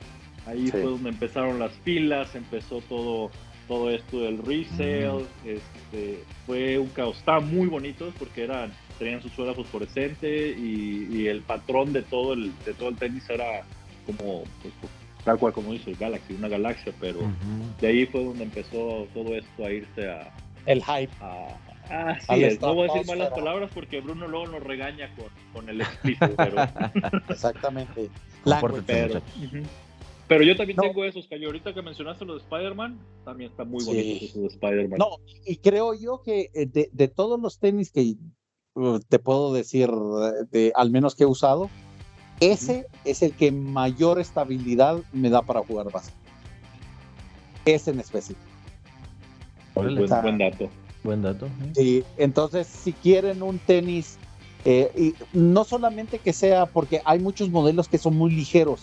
[0.46, 3.30] Ahí fue donde empezaron las pilas, empezó todo
[3.66, 9.28] todo esto del resale, este, fue un caos, estaban muy bonitos porque eran tenían su
[9.28, 13.64] suela fosforescente y, el patrón de todo el, de todo el tenis era
[14.07, 14.72] como, pues,
[15.24, 17.18] tal cual como dice el Galaxy, una galaxia, pero
[17.80, 20.32] de ahí fue donde empezó todo esto a irse a...
[20.66, 21.11] El hype.
[21.91, 25.68] Ah, sí, no voy a decir malas palabras porque Bruno luego nos regaña con, con
[25.68, 26.62] el explícito, pero...
[27.28, 28.11] Exactamente.
[28.87, 29.22] pero,
[30.28, 33.84] pero yo también tengo esos, que ahorita que mencionaste los de Spider-Man, también están muy
[33.84, 34.99] bonitos esos de Spider-Man.
[34.99, 38.16] No, y creo yo que eh, de, de, todos los tenis que
[38.76, 39.91] Uh, te puedo decir,
[40.51, 41.70] de, al menos que he usado,
[42.41, 46.12] ese es el que mayor estabilidad me da para jugar base.
[47.64, 48.39] Ese en específico.
[49.74, 50.68] Buen, buen, dato.
[51.07, 51.48] Buen dato.
[51.76, 54.18] Sí, entonces si quieren un tenis,
[54.64, 58.82] eh, y no solamente que sea, porque hay muchos modelos que son muy ligeros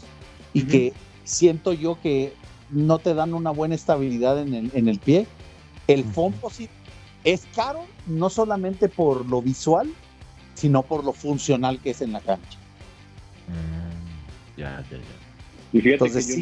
[0.54, 0.94] y que
[1.26, 2.34] siento yo que
[2.70, 5.28] no te dan una buena estabilidad en el, en el pie.
[5.88, 6.72] El Fomposite
[7.26, 9.92] es caro no solamente por lo visual,
[10.54, 12.58] sino por lo funcional que es en la cancha.
[13.50, 15.04] Mm, ya, ya, ya.
[15.74, 16.42] Y fíjate que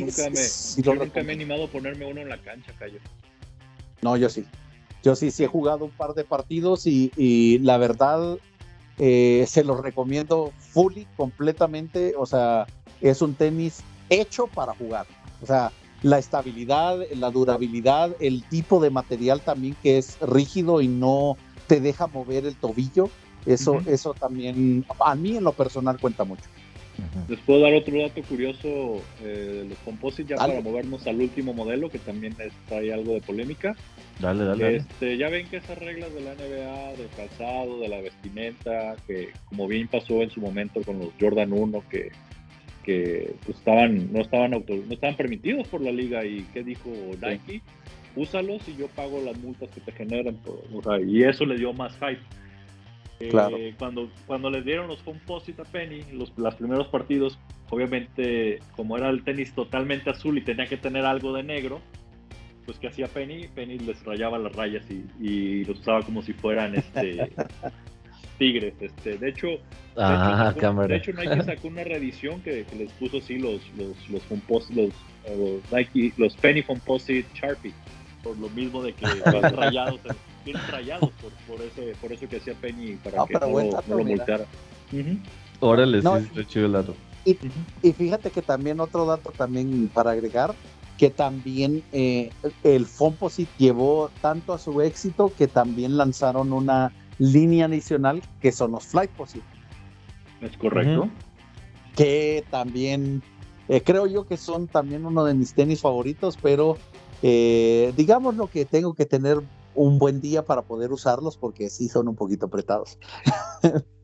[0.84, 3.00] yo, nunca, me, he animado a ponerme uno en la cancha, Cayo.
[4.04, 4.46] No, yo sí.
[5.04, 8.38] Yo sí, sí he jugado un par de partidos y, la verdad
[8.98, 12.14] eh, se los recomiendo fully, completamente.
[12.18, 12.68] O sea,
[13.02, 15.08] es un tenis hecho para jugar.
[15.42, 15.72] O sea,
[16.04, 21.38] la estabilidad, la durabilidad, el tipo de material también que es rígido y no
[21.68, 23.10] te deja mover el tobillo.
[23.46, 26.44] Eso, eso también a mí en lo personal cuenta mucho.
[27.28, 31.54] Les puedo dar otro dato curioso eh, de los composites ya para movernos al último
[31.54, 33.76] modelo que también está ahí algo de polémica.
[34.20, 38.02] Dale, dale, este, Ya ven que esas reglas de la NBA, del calzado, de la
[38.02, 42.12] vestimenta, que como bien pasó en su momento con los Jordan 1, que,
[42.84, 46.90] que pues, estaban, no, estaban auto, no estaban permitidos por la liga y qué dijo
[47.22, 47.62] Nike,
[48.16, 50.38] úsalos y yo pago las multas que te generan.
[51.08, 52.22] y eso le dio más hype.
[53.30, 53.58] Claro.
[53.58, 57.38] Eh, cuando, cuando les dieron los composite a Penny, los, los primeros partidos,
[57.70, 61.82] obviamente, como era el tenis totalmente azul y tenía que tener algo de negro,
[62.66, 64.86] pues que hacía Penny, Penny les rayaba las rayas
[65.20, 67.32] y, los usaba como si fueran este
[68.38, 68.74] tigres.
[68.80, 69.48] Este, de hecho,
[69.98, 70.54] ah,
[70.88, 74.94] de, hecho Nike sacó una reedición que, les puso así los los los, los,
[75.72, 77.74] Nike, los Penny Composite Sharpie,
[78.24, 80.00] por lo mismo de que van rayados,
[80.44, 84.46] vienen rayados por, por, ese, por eso que hacía Penny para que no, lo multara.
[85.60, 86.96] Órale, sí, chido el dato.
[87.24, 87.38] Y,
[87.84, 90.56] y, fíjate que también otro dato también para agregar,
[90.98, 92.32] que también eh,
[92.64, 98.72] el Fomposite llevó tanto a su éxito que también lanzaron una línea adicional que son
[98.72, 99.46] los Flightposite.
[100.42, 101.10] Es correcto.
[101.96, 103.22] Que también
[103.68, 106.78] eh, creo yo que son también uno de mis tenis favoritos, pero
[107.22, 109.40] eh, digamos lo que tengo que tener
[109.76, 112.98] un buen día para poder usarlos porque sí son un poquito apretados.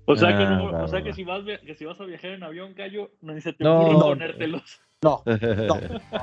[0.09, 2.41] O sea, que, ah, o sea que, si vas, que si vas a viajar en
[2.41, 4.79] avión, Gallo, no se te no, ponértelos.
[5.01, 5.79] No, no,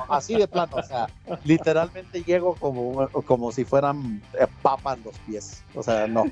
[0.09, 1.07] así de plano, o sea,
[1.43, 6.25] literalmente llego como, como si fueran eh, papas los pies, o sea, no.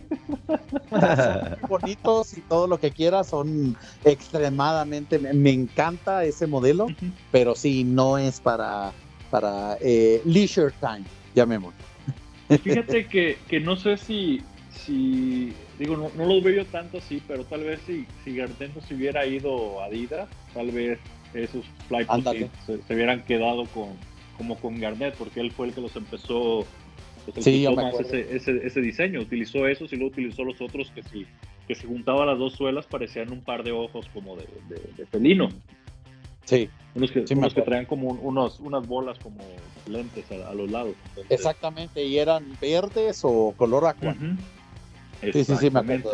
[0.89, 6.87] son bonitos y todo lo que quieras, son extremadamente, me, encanta ese modelo,
[7.31, 8.91] pero sí, no es para,
[9.29, 11.05] para eh, leisure time,
[11.35, 11.92] llamémoslo.
[12.59, 17.43] Fíjate que, que no sé si, si digo, no, no, lo veo tanto así, pero
[17.45, 20.99] tal vez si, si se hubiera ido a Adidas, tal vez
[21.33, 22.05] esos fly
[22.65, 23.89] se, se, hubieran quedado con
[24.37, 26.65] como con Garnett, porque él fue el que los empezó,
[27.31, 31.03] pues, sí, más ese, ese, ese, diseño, utilizó esos y luego utilizó los otros que
[31.03, 31.25] si,
[31.67, 34.45] que si juntaba las dos suelas parecían un par de ojos como de,
[34.97, 35.49] de, felino.
[36.45, 36.69] Sí.
[36.95, 39.39] Unos que, unos que traían como unos, unas bolas como
[39.87, 40.95] lentes a, los lados.
[41.29, 44.15] Exactamente, y eran verdes o color aqua.
[45.21, 46.11] Sí, sí, sí, me acuerdo.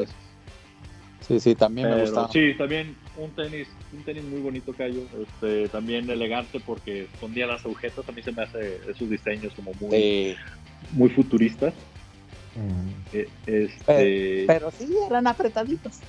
[1.28, 2.28] Sí, sí, también me gusta.
[2.32, 5.02] Sí, también un tenis, un tenis muy bonito, Cayo.
[5.22, 8.06] Este, también elegante porque escondía las agujetas.
[8.16, 10.36] Mí se me hace esos diseños como muy,
[10.94, 11.74] muy futuristas.
[12.56, 13.16] Mm.
[13.16, 14.46] Eh, este...
[14.48, 16.00] pero, sí, eran apretaditos.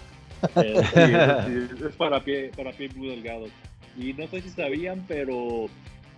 [0.56, 3.46] Eh, sí, es para pie, para pie muy delgado.
[4.00, 5.66] Y no sé si sabían, pero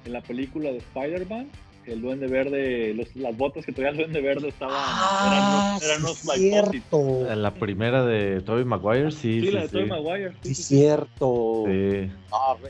[0.04, 1.48] en la película de Spider-Man
[1.86, 4.76] el Duende Verde, las botas que traía el Duende Verde estaban.
[4.76, 7.26] Ah, eran, unos cierto.
[7.28, 9.40] En la primera de Tobey Maguire, sí.
[9.40, 10.32] Sí, la de Tobey Maguire.
[10.42, 11.64] Sí, cierto.
[11.66, 12.10] Sí.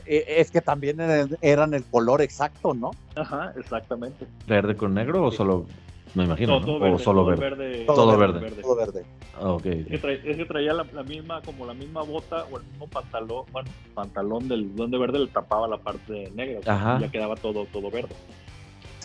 [0.05, 0.97] E, es que también
[1.41, 2.91] eran el color exacto, ¿no?
[3.15, 4.25] Ajá, exactamente.
[4.47, 5.67] ¿Verde con negro o solo.?
[6.15, 6.75] Me imagino, ¿no?
[6.75, 7.85] o solo verde.
[7.85, 8.51] Todo, verde.
[8.61, 9.05] Todo verde.
[9.35, 9.85] Ah, okay.
[9.89, 14.47] Es, que traía, la, misma, como la misma bota o el mismo pantalón, bueno, pantalón
[14.47, 16.59] del Duende Verde le tapaba la parte negra.
[16.71, 16.99] Ajá.
[16.99, 18.13] ya quedaba todo, todo verde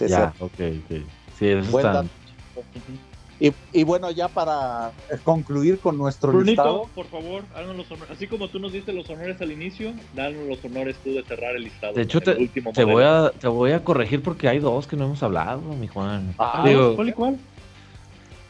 [0.07, 1.01] ya, ok, ok.
[1.39, 2.05] Sí, eso está...
[3.41, 4.91] y, y, bueno, ya para
[5.23, 6.89] concluir con nuestro Brunito, listado.
[6.95, 8.11] por favor, háganos los honores.
[8.11, 11.55] Así como tú nos diste los honores al inicio, danos los honores tú de cerrar
[11.55, 11.95] el listado.
[11.95, 12.35] De hecho, te,
[12.75, 15.87] te voy a, te voy a corregir porque hay dos que no hemos hablado, mi
[15.87, 16.35] Juan.
[16.39, 16.65] Ah,
[16.97, 17.39] ¿cuál y cuál?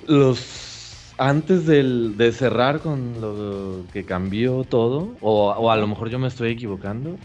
[0.07, 6.09] Los antes del, de cerrar con lo que cambió todo, o, o, a lo mejor
[6.09, 7.17] yo me estoy equivocando,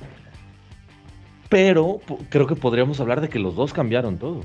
[1.47, 4.41] pero creo que podríamos hablar de que los dos cambiaron todo.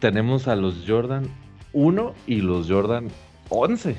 [0.00, 1.28] Tenemos a los Jordan
[1.72, 3.08] 1 y los Jordan
[3.48, 3.96] 11.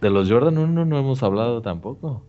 [0.00, 2.24] De los Jordan 1 no hemos hablado tampoco.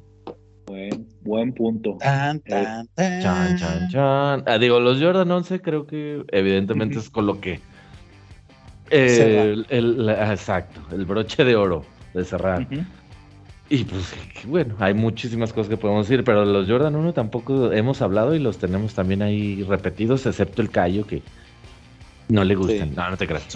[0.67, 1.97] Buen, buen punto.
[1.99, 3.21] Tan, tan, tan.
[3.21, 4.43] Chan, chan, chan.
[4.45, 7.59] Ah, digo, los Jordan 11 creo que evidentemente es con lo que...
[8.89, 9.65] el,
[10.09, 12.67] exacto, el broche de oro de cerrar.
[13.69, 14.13] Y pues
[14.45, 18.39] bueno, hay muchísimas cosas que podemos decir, pero los Jordan 1 tampoco hemos hablado y
[18.39, 21.23] los tenemos también ahí repetidos, excepto el Cayo que
[22.32, 22.95] no le gustan.
[22.95, 23.43] No, no te creas.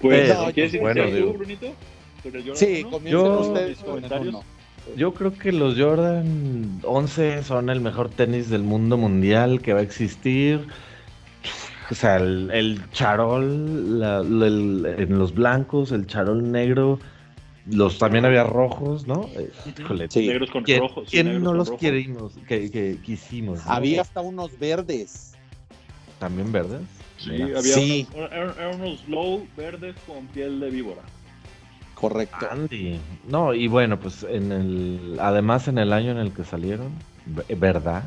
[0.00, 1.72] pues, no, ¿quieres bueno, digo, Brunito?
[2.54, 4.36] Sí, yo, ustedes comentarios.
[4.96, 9.80] Yo creo que los Jordan 11 son el mejor tenis del mundo mundial que va
[9.80, 10.66] a existir.
[11.90, 16.98] O sea, el, charol en los blancos, el charol negro,
[17.66, 19.28] los también había rojos, ¿no?
[19.34, 19.50] Eh,
[20.16, 21.08] negros con rojos.
[21.10, 23.60] ¿Quién no los querimos, que, quisimos?
[23.66, 25.34] Había hasta unos verdes.
[26.18, 26.82] ¿También verdes?
[27.16, 31.02] Sí, había Unos, eran, unos low verdes con piel de víbora.
[31.94, 32.46] Correcto.
[32.50, 33.00] Andy.
[33.28, 35.16] No, y bueno, pues en el.
[35.20, 36.92] Además, en el año en el que salieron,
[37.56, 38.04] ¿verdad?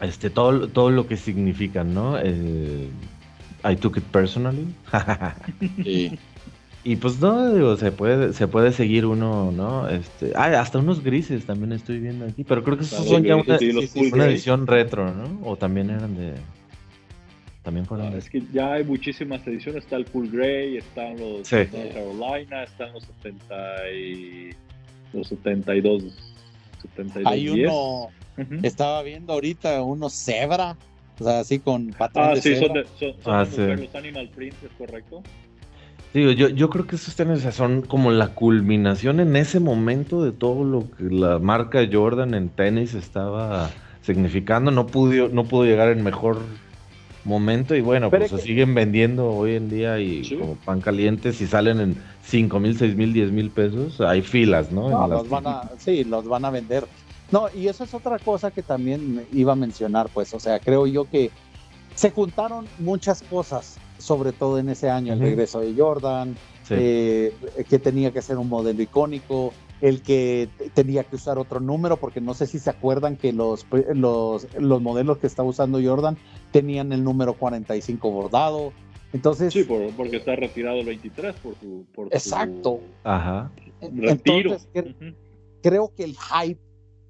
[0.00, 2.18] Este, todo, todo lo que significan, ¿no?
[2.18, 2.88] Eh,
[3.64, 4.72] I took it personally.
[5.82, 6.16] sí.
[6.84, 9.88] Y pues no, digo, se puede, se puede seguir uno, ¿no?
[9.88, 13.36] Este, ah, hasta unos grises también estoy viendo aquí, pero creo que esos son ya
[13.36, 13.58] una,
[14.12, 15.40] una edición retro, ¿no?
[15.48, 16.34] O también eran de,
[17.64, 21.48] también fueron ah, Es que ya hay muchísimas ediciones, está el Cool Grey, están los
[21.48, 24.50] de Carolina, están los 70 y
[25.14, 26.04] los 72,
[26.82, 28.08] 72 Hay uno,
[28.62, 30.76] estaba viendo ahorita unos Zebra,
[31.18, 34.72] o sea, así con patrón ah, sí, Son, de, son, ah, los Animal Prints, ¿es
[34.76, 35.22] correcto?
[36.14, 40.30] Digo, yo, yo creo que esos tenis son como la culminación en ese momento de
[40.30, 43.68] todo lo que la marca Jordan en tenis estaba
[44.00, 44.70] significando.
[44.70, 46.38] No pudo, no pudo llegar en mejor
[47.24, 51.48] momento y bueno, pues se siguen vendiendo hoy en día y como pan caliente, si
[51.48, 55.08] salen en 5 mil, 6 mil, 10 mil pesos, hay filas, ¿no?
[55.08, 56.86] los van a, sí, los van a vender.
[57.32, 60.86] No, y eso es otra cosa que también iba a mencionar, pues, o sea, creo
[60.86, 61.32] yo que
[61.96, 66.36] se juntaron muchas cosas sobre todo en ese año, el regreso de Jordan,
[66.68, 67.34] eh,
[67.68, 72.20] que tenía que ser un modelo icónico, el que tenía que usar otro número, porque
[72.20, 76.18] no sé si se acuerdan que los, los, los modelos que estaba usando Jordan
[76.52, 78.74] tenían el número 45 bordado.
[79.14, 81.86] Entonces, sí, porque está retirado el 23 por su.
[81.94, 82.80] Por exacto.
[83.04, 83.50] Ajá.
[83.80, 84.56] Retiro.
[85.62, 86.60] creo que el hype,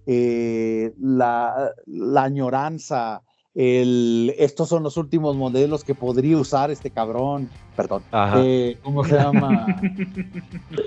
[0.06, 3.22] eh, la, la añoranza,
[3.54, 7.48] el, estos son los últimos modelos que podría usar este cabrón.
[7.76, 8.02] Perdón.
[8.36, 9.66] Eh, ¿Cómo se llama?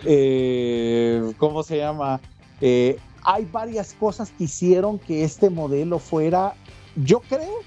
[0.05, 2.19] Eh, ¿Cómo se llama?
[2.61, 6.55] Eh, hay varias cosas que hicieron que este modelo fuera,
[6.95, 7.59] yo creo,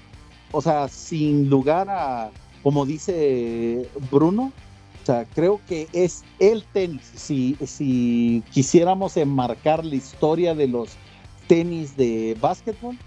[0.51, 2.31] o sea, sin lugar a,
[2.63, 4.51] como dice Bruno,
[5.01, 7.11] o sea, creo que es el tenis.
[7.15, 10.89] Si, si quisiéramos enmarcar la historia de los
[11.47, 12.97] tenis de básquetbol,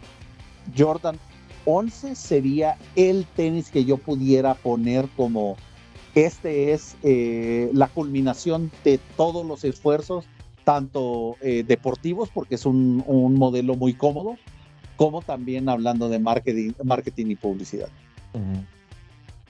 [0.77, 1.19] Jordan
[1.65, 5.57] 11 sería el tenis que yo pudiera poner como
[6.15, 10.27] este es eh, la culminación de todos los esfuerzos,
[10.65, 13.03] tanto eh, deportivos, porque es un,
[13.35, 14.37] modelo muy cómodo,
[14.97, 17.89] como también hablando de marketing, marketing y publicidad.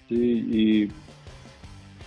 [0.09, 0.89] Sí, y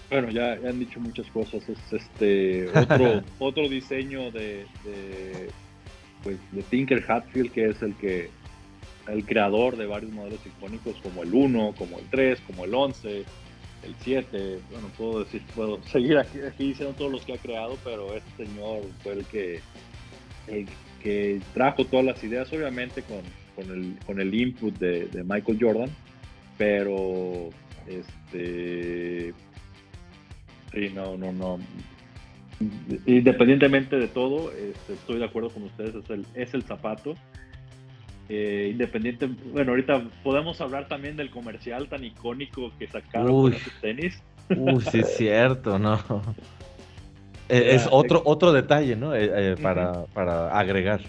[0.09, 1.67] bueno, ya, han dicho muchas cosas.
[1.69, 5.49] Es este otro, otro diseño de, de,
[6.23, 8.29] pues, de Tinker Hatfield, que es el que
[9.07, 13.23] el creador de varios modelos icónicos como el 1, como el 3, como el 11,
[13.83, 14.59] el 7.
[14.71, 18.83] Bueno, puedo decir, puedo seguir aquí, diciendo todos los que ha creado, pero este señor
[19.01, 19.61] fue el que,
[21.01, 23.21] que trajo todas las ideas, obviamente con,
[23.55, 25.89] con, el, con el input de, Michael Jordan,
[26.57, 27.49] pero
[27.87, 29.33] este.
[30.73, 31.59] Sí, no, no, no.
[33.05, 37.15] Independientemente de todo, este, estoy de acuerdo con ustedes, es el, es el zapato
[38.29, 43.51] eh, independiente, bueno, ahorita podemos hablar también del comercial tan icónico que sacaron Uy.
[43.51, 44.21] con tenis.
[44.49, 45.99] Uy, sí es cierto, ¿no?
[47.49, 49.15] Eh, es otro, otro detalle, ¿no?
[49.15, 50.99] Eh, para, para agregar.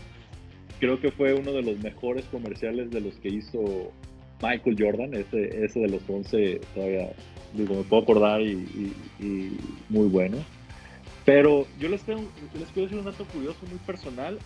[0.79, 3.91] Creo que fue uno de los mejores comerciales de los que hizo
[4.41, 7.11] Michael Jordan, ese, ese de los 11, todavía,
[7.55, 9.03] digo, me puedo acordar y,
[9.89, 10.37] muy bueno.
[11.25, 12.23] Pero yo les, tengo,
[12.57, 14.39] les quiero decir un dato curioso, muy personal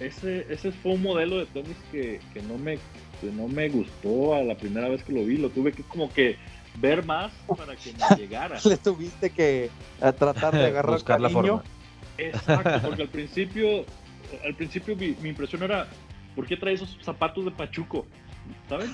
[0.00, 2.78] ese, ese fue un modelo de tenis que, no me,
[3.22, 5.36] no me gustó a la primera vez que lo vi.
[5.36, 6.36] Lo tuve que como que
[6.80, 8.58] ver más para que me llegara.
[8.64, 11.62] Le tuviste que tratar de agarrar Buscar la forma.
[12.18, 13.84] Exacto, porque al principio,
[14.44, 15.88] al principio mi, impresión era,
[16.34, 18.06] ¿por qué trae esos zapatos de Pachuco?
[18.68, 18.90] ¿Sabes?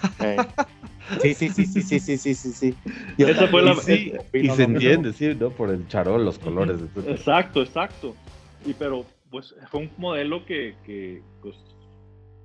[1.22, 2.74] Sí, sí, sí, sí, sí, sí, sí, sí, sí.
[3.18, 3.72] Esa fue la...
[3.72, 5.50] y se entiende, sí, ¿no?
[5.50, 6.78] Por el charol, los colores.
[7.08, 8.14] Exacto, exacto.
[8.64, 11.56] Y pero pues fue un modelo que, que pues,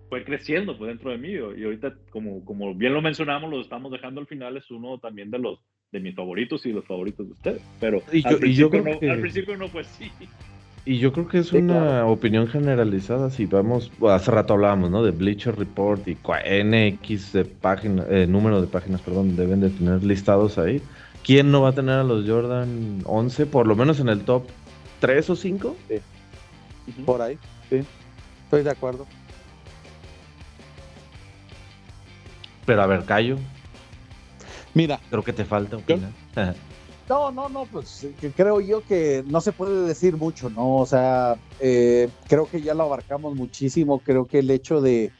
[0.09, 3.91] fue creciendo pues, dentro de mí y ahorita como, como bien lo mencionamos lo estamos
[3.91, 5.59] dejando al final es uno también de los
[5.91, 9.67] de mis favoritos y los favoritos de ustedes pero al, principio no, al principio no
[9.69, 10.11] pues sí
[10.87, 13.31] y yo creo que es una opinión generalizada.
[13.31, 15.03] Si vamos, hace rato hablábamos, ¿no?
[15.03, 20.03] De Bleacher Report y NX de página, eh, número de páginas, perdón, deben de tener
[20.03, 20.83] listados ahí.
[21.23, 24.43] ¿Quién no va a tener a los Jordan 11, por lo menos en el top
[24.99, 25.75] 3 o 5?
[25.87, 25.95] Sí.
[27.05, 27.83] Por ahí, sí.
[28.43, 29.05] Estoy de acuerdo.
[32.65, 33.37] Pero a ver, Cayo.
[34.73, 34.99] Mira.
[35.09, 36.11] Creo que te falta opinar.
[37.09, 40.77] no, no, no, pues creo yo que no se puede decir mucho, ¿no?
[40.77, 43.99] O sea, eh, creo que ya lo abarcamos muchísimo.
[43.99, 45.11] Creo que el hecho de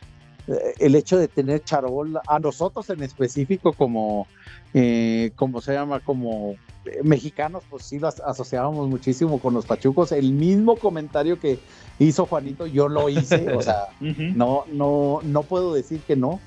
[0.47, 4.27] eh, el hecho de tener charol a nosotros en específico como,
[4.73, 6.55] eh, como se llama, como
[7.03, 10.11] mexicanos, pues sí los asociábamos muchísimo con los pachucos.
[10.11, 11.59] El mismo comentario que
[11.99, 16.39] hizo Juanito, yo lo hice, o sea, no, no, no puedo decir que no,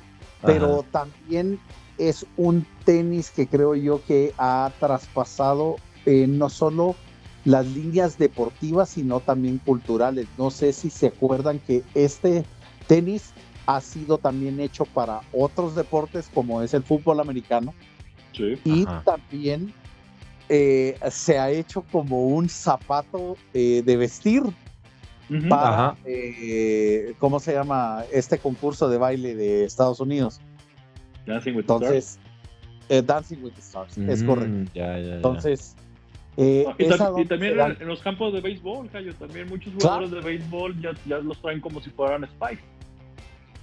[0.43, 1.59] pero también
[1.99, 5.77] es un tenis que creo yo que ha traspasado
[6.07, 6.95] eh, no solo
[7.45, 10.27] las líneas deportivas, sino también culturales.
[10.37, 12.45] No sé si se acuerdan que este
[12.87, 13.33] tenis
[13.67, 17.75] ha sido también hecho para otros deportes como es el fútbol americano.
[18.65, 19.75] Y también
[20.49, 24.43] eh, se ha hecho como un zapato eh, de vestir
[25.49, 28.05] para, eh, ¿cómo se llama?
[28.11, 30.41] Este concurso de baile de Estados Unidos.
[31.27, 32.19] Dancing with Entonces,
[32.89, 33.07] the Stars.
[33.07, 34.71] Dancing with the Stars, es mm, correcto.
[34.75, 35.77] Entonces,
[36.39, 40.93] ah, y, también en, los campos de béisbol, Cayo, también muchos jugadores de béisbol ya,
[41.05, 42.63] ya los traen como si fueran Spike.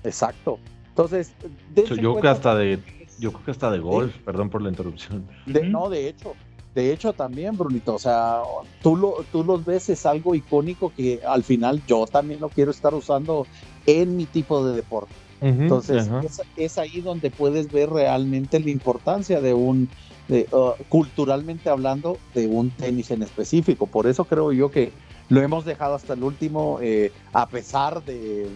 [0.03, 0.59] Exacto.
[0.89, 1.33] Entonces,
[1.75, 2.79] yo creo que hasta de
[3.19, 5.27] yo creo que hasta de golf, perdón por la interrupción.
[5.45, 6.35] No, de hecho,
[6.75, 8.41] de hecho también, Brunito, o sea,
[8.83, 12.71] tú, lo, tú los ves, es algo icónico que al final yo también lo quiero
[12.71, 13.47] estar usando
[13.85, 15.13] en mi tipo de deporte.
[15.41, 16.09] Entonces,
[16.55, 19.89] es, ahí donde puedes ver realmente la importancia de un,
[20.27, 23.85] de, uh, culturalmente hablando, de un tenis en específico.
[23.85, 24.91] Por eso creo yo que
[25.29, 28.47] lo hemos dejado hasta el último, eh, a pesar de,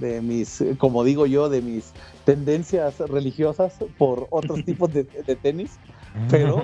[0.00, 1.92] de mis, como digo yo, de mis
[2.24, 5.04] tendencias religiosas por otros tipos de,
[5.42, 5.78] tenis,
[6.30, 6.62] pero,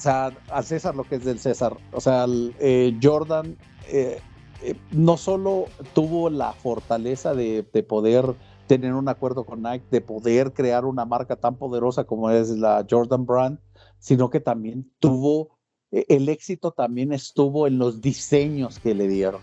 [0.00, 2.24] o sea, al César lo que es del César, o sea,
[2.58, 4.18] eh, Jordan eh,
[4.62, 8.34] eh, no solo tuvo la fortaleza de, poder
[8.66, 12.86] tener un acuerdo con Nike, de poder crear una marca tan poderosa como es la
[12.88, 13.58] Jordan Brand,
[13.98, 15.58] sino que también tuvo,
[15.90, 19.42] el éxito también estuvo en los diseños que le dieron.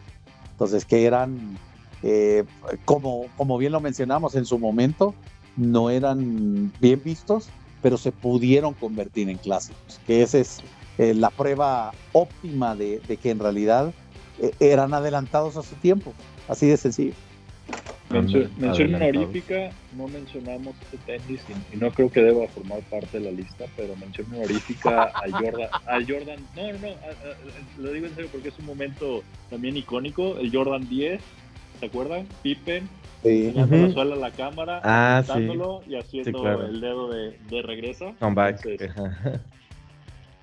[0.54, 1.60] Entonces, que eran
[2.84, 5.14] como, como bien lo mencionamos en su momento,
[5.56, 7.48] no eran bien vistos,
[7.88, 10.60] pero se pudieron convertir en clásicos, que esa es
[10.98, 13.94] eh, la prueba óptima de, que en realidad
[14.42, 16.14] eh, eran adelantados a su tiempo,
[16.50, 17.14] así de sencillo.
[18.10, 21.40] mención honorífica, no mencionamos este tenis
[21.74, 25.70] y, no creo que deba formar parte de la lista, pero mención honorífica a Jordan,
[25.72, 30.38] a Jordan, no, no, no, lo digo en serio porque es un momento también icónico,
[30.40, 31.22] el Jordan 10
[31.80, 32.28] ¿Se acuerdan?
[32.42, 32.90] Pippen,
[33.24, 33.52] sí.
[33.54, 35.24] la suela a la cámara, ah,
[35.88, 38.14] y haciendo el dedo de, de regreso.
[38.20, 38.62] Comeback.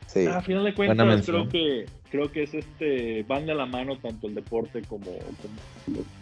[0.07, 0.27] sí.
[0.27, 4.27] A final de cuentas, creo que, creo que es este, van de la mano tanto
[4.27, 5.11] el deporte como,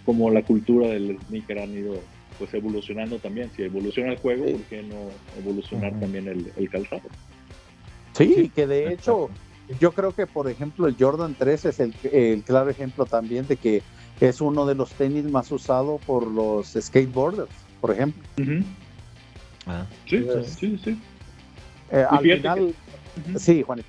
[0.05, 1.94] como, la cultura del sneaker han ido
[2.38, 3.50] pues evolucionando también.
[3.55, 7.03] Si evoluciona el juego, ¿por qué no evolucionar también el, el calzado?
[8.12, 9.30] Sí, que de hecho,
[9.80, 13.57] yo creo que por ejemplo el Jordan 3 es el, el claro ejemplo también de
[13.57, 13.82] que
[14.20, 17.50] es uno de los tenis más usados por los skateboarders,
[17.80, 18.22] por ejemplo.
[19.66, 19.86] ah.
[20.06, 20.98] Sí, sí, sí.
[21.90, 22.74] Eh, al final,
[23.36, 23.88] sí, Juanito.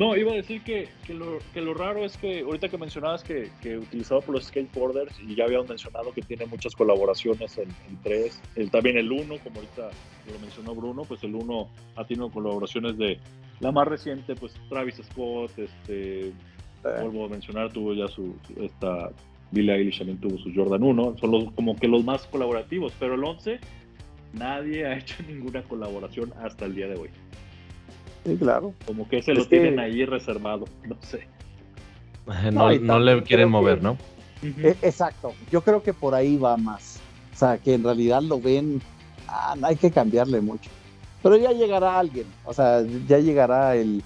[0.00, 3.22] No, iba a decir que, que, lo, que, lo, raro es que ahorita que mencionabas
[3.22, 7.68] que, que utilizado por los skateboarders y ya habíamos mencionado que tiene muchas colaboraciones en,
[8.02, 9.90] tres, el, también el uno, como ahorita
[10.32, 13.18] lo mencionó Bruno, pues el uno ha tenido colaboraciones de
[13.60, 16.32] la más reciente, pues Travis Scott, este,
[16.82, 19.10] vuelvo a mencionar, tuvo ya su, esta
[19.50, 23.14] Billie Eilish también tuvo su Jordan 1, son los, como que los más colaborativos, pero
[23.14, 23.58] el 11
[24.32, 27.10] nadie ha hecho ninguna colaboración hasta el día de hoy.
[28.24, 28.74] Sí, claro.
[28.86, 31.26] Como que se lo tienen ahí reservado, no sé.
[32.52, 33.96] No, le quieren mover, ¿no?
[34.42, 37.00] E, exacto, yo creo que por ahí va más.
[37.34, 38.80] O sea, que en realidad lo ven,
[39.26, 40.70] ah, hay que cambiarle mucho.
[41.22, 44.02] Pero ya llegará alguien, o sea, ya llegará el,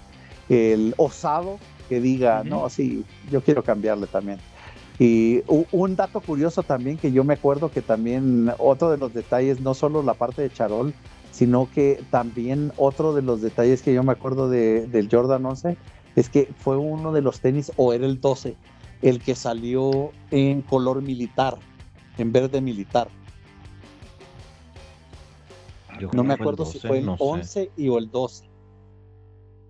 [0.97, 4.39] osado que diga, no, sí, yo quiero cambiarle también.
[4.97, 9.59] Y un dato curioso también que yo me acuerdo que también otro de los detalles,
[9.59, 10.93] no solo la parte de Charol,
[11.31, 15.77] sino que también otro de los detalles que yo me acuerdo de, del Jordan 11
[16.15, 18.55] es que fue uno de los tenis, o era el 12,
[19.01, 21.57] el que salió en color militar,
[22.17, 23.09] en verde militar.
[26.13, 28.49] no me acuerdo si fue el 11 y o el 12.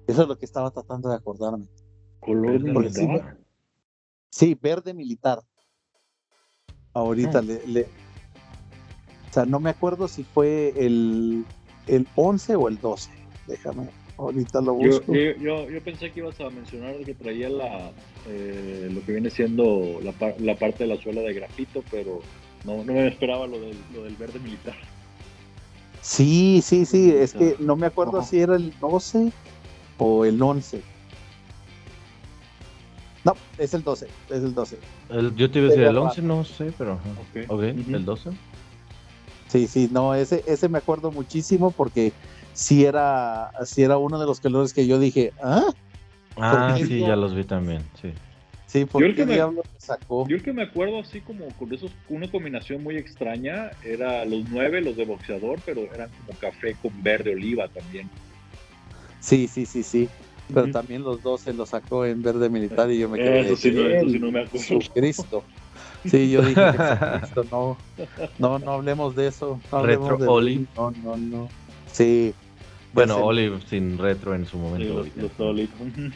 [0.06, 1.66] Eso es lo que estaba tratando de acordarme.
[2.20, 3.45] Color militar.
[4.36, 5.40] Sí, verde militar.
[6.94, 7.48] Ahorita mm.
[7.68, 11.46] le, O sea, no me acuerdo si fue el,
[11.88, 13.12] el 11 o el 12.
[13.48, 13.88] Déjame,
[14.18, 15.14] ahorita lo busco.
[15.14, 17.92] Yo, yo, pensé que ibas a mencionar que traía la,
[18.28, 22.20] eh, lo que viene siendo la, la, parte de la suela de grafito, pero
[22.66, 24.76] no, no me esperaba lo del, lo del verde militar.
[26.02, 29.32] Sí, sí, sí, es que no me acuerdo si era el 12
[29.98, 30.95] o el 11
[33.26, 34.78] no, es el 12, es el 12.
[35.36, 36.94] yo te iba a decir el 11, no sé, pero...
[36.94, 38.32] Ok, okay el 12.
[38.32, 38.38] Sí,
[39.48, 42.12] Sí, sí, no, ese, ese me acuerdo muchísimo porque
[42.54, 45.68] sí era, sí era uno de los colores que yo dije, ¿ah?
[46.38, 48.12] Ah, sí, ya los vi también, sí.
[48.66, 50.28] Sí, porque yo el que me, sacó.
[50.28, 54.50] Yo el que me acuerdo así como con esos, una combinación muy extraña, era los
[54.50, 58.10] nueve, los de boxeador, pero eran como café con verde oliva también.
[59.20, 60.10] Sí, sí, sí, sí.
[60.54, 63.42] Pero también los dos se los sacó en verde militar y yo me quedé.
[63.42, 64.80] Eso sí, no, eso sí no me acuerdo.
[64.94, 65.44] Cristo.
[66.06, 66.62] Sí, yo dije,
[67.20, 67.78] Cristo, no,
[68.38, 69.60] no, no hablemos de eso.
[69.72, 70.28] No retro de...
[70.28, 70.68] Oli.
[70.76, 71.50] No, no, no.
[71.92, 72.34] Sí.
[72.94, 75.04] Bueno, Oli sin retro en su momento.
[75.04, 75.70] Sí, los, los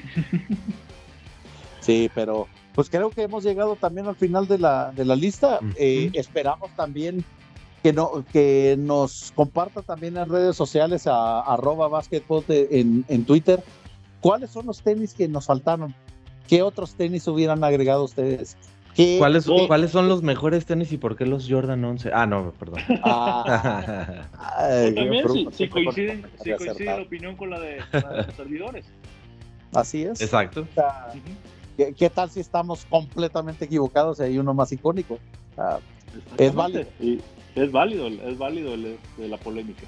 [1.81, 5.59] Sí, pero pues creo que hemos llegado también al final de la, de la lista.
[5.75, 7.25] Eh, esperamos también
[7.83, 13.63] que, no, que nos comparta también en redes sociales a, arroba basketball en, en Twitter.
[14.21, 15.93] ¿Cuáles son los tenis que nos faltaron?
[16.47, 18.57] ¿Qué otros tenis hubieran agregado ustedes?
[19.17, 22.11] ¿Cuáles, ¿Cuáles son los mejores tenis y por qué los Jordan 11?
[22.13, 22.81] Ah, no, perdón.
[23.03, 23.79] Ah,
[24.93, 26.21] también si, coincide
[26.79, 28.85] la opinión con la de, los servidores.
[29.73, 30.21] Así es.
[30.21, 30.67] Exacto.
[31.77, 35.19] ¿qué, tal si estamos completamente equivocados y hay uno más icónico?
[36.37, 36.85] es válido.
[37.55, 38.75] es válido, es válido
[39.17, 39.83] la polémica.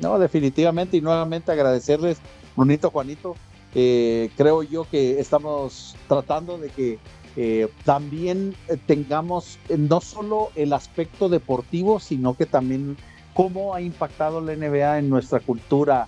[0.00, 2.18] No, definitivamente, y nuevamente agradecerles,
[2.56, 3.34] Brunito, Juanito.
[3.74, 6.98] Eh, creo yo que estamos tratando de que
[7.36, 8.54] eh, también
[8.86, 12.98] tengamos eh, no solo el aspecto deportivo, sino que también
[13.32, 16.06] cómo ha impactado la NBA en nuestra cultura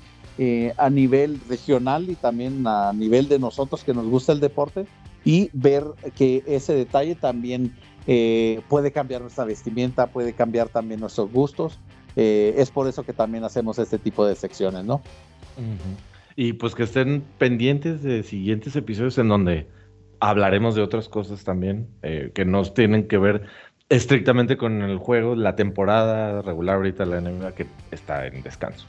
[0.79, 4.85] a nivel regional y también a nivel de nosotros que nos gusta el deporte
[5.25, 5.85] y ver
[6.17, 7.73] que ese detalle también
[8.69, 11.79] puede cambiar nuestra vestimenta, puede cambiar también nuestros gustos.
[12.17, 15.03] Es por eso que también hacemos este tipo de secciones, ¿no?
[16.37, 19.69] Y pues que estén pendientes de siguientes episodios en donde
[20.21, 23.47] hablaremos de otras cosas también que no tienen que ver
[23.89, 28.87] estrictamente con el juego, la temporada regular ahorita la NBA que está en descanso.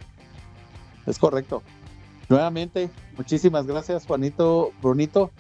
[1.05, 1.61] Es correcto.
[2.30, 5.31] Nuevamente, muchísimas gracias, Juanito, Brunito.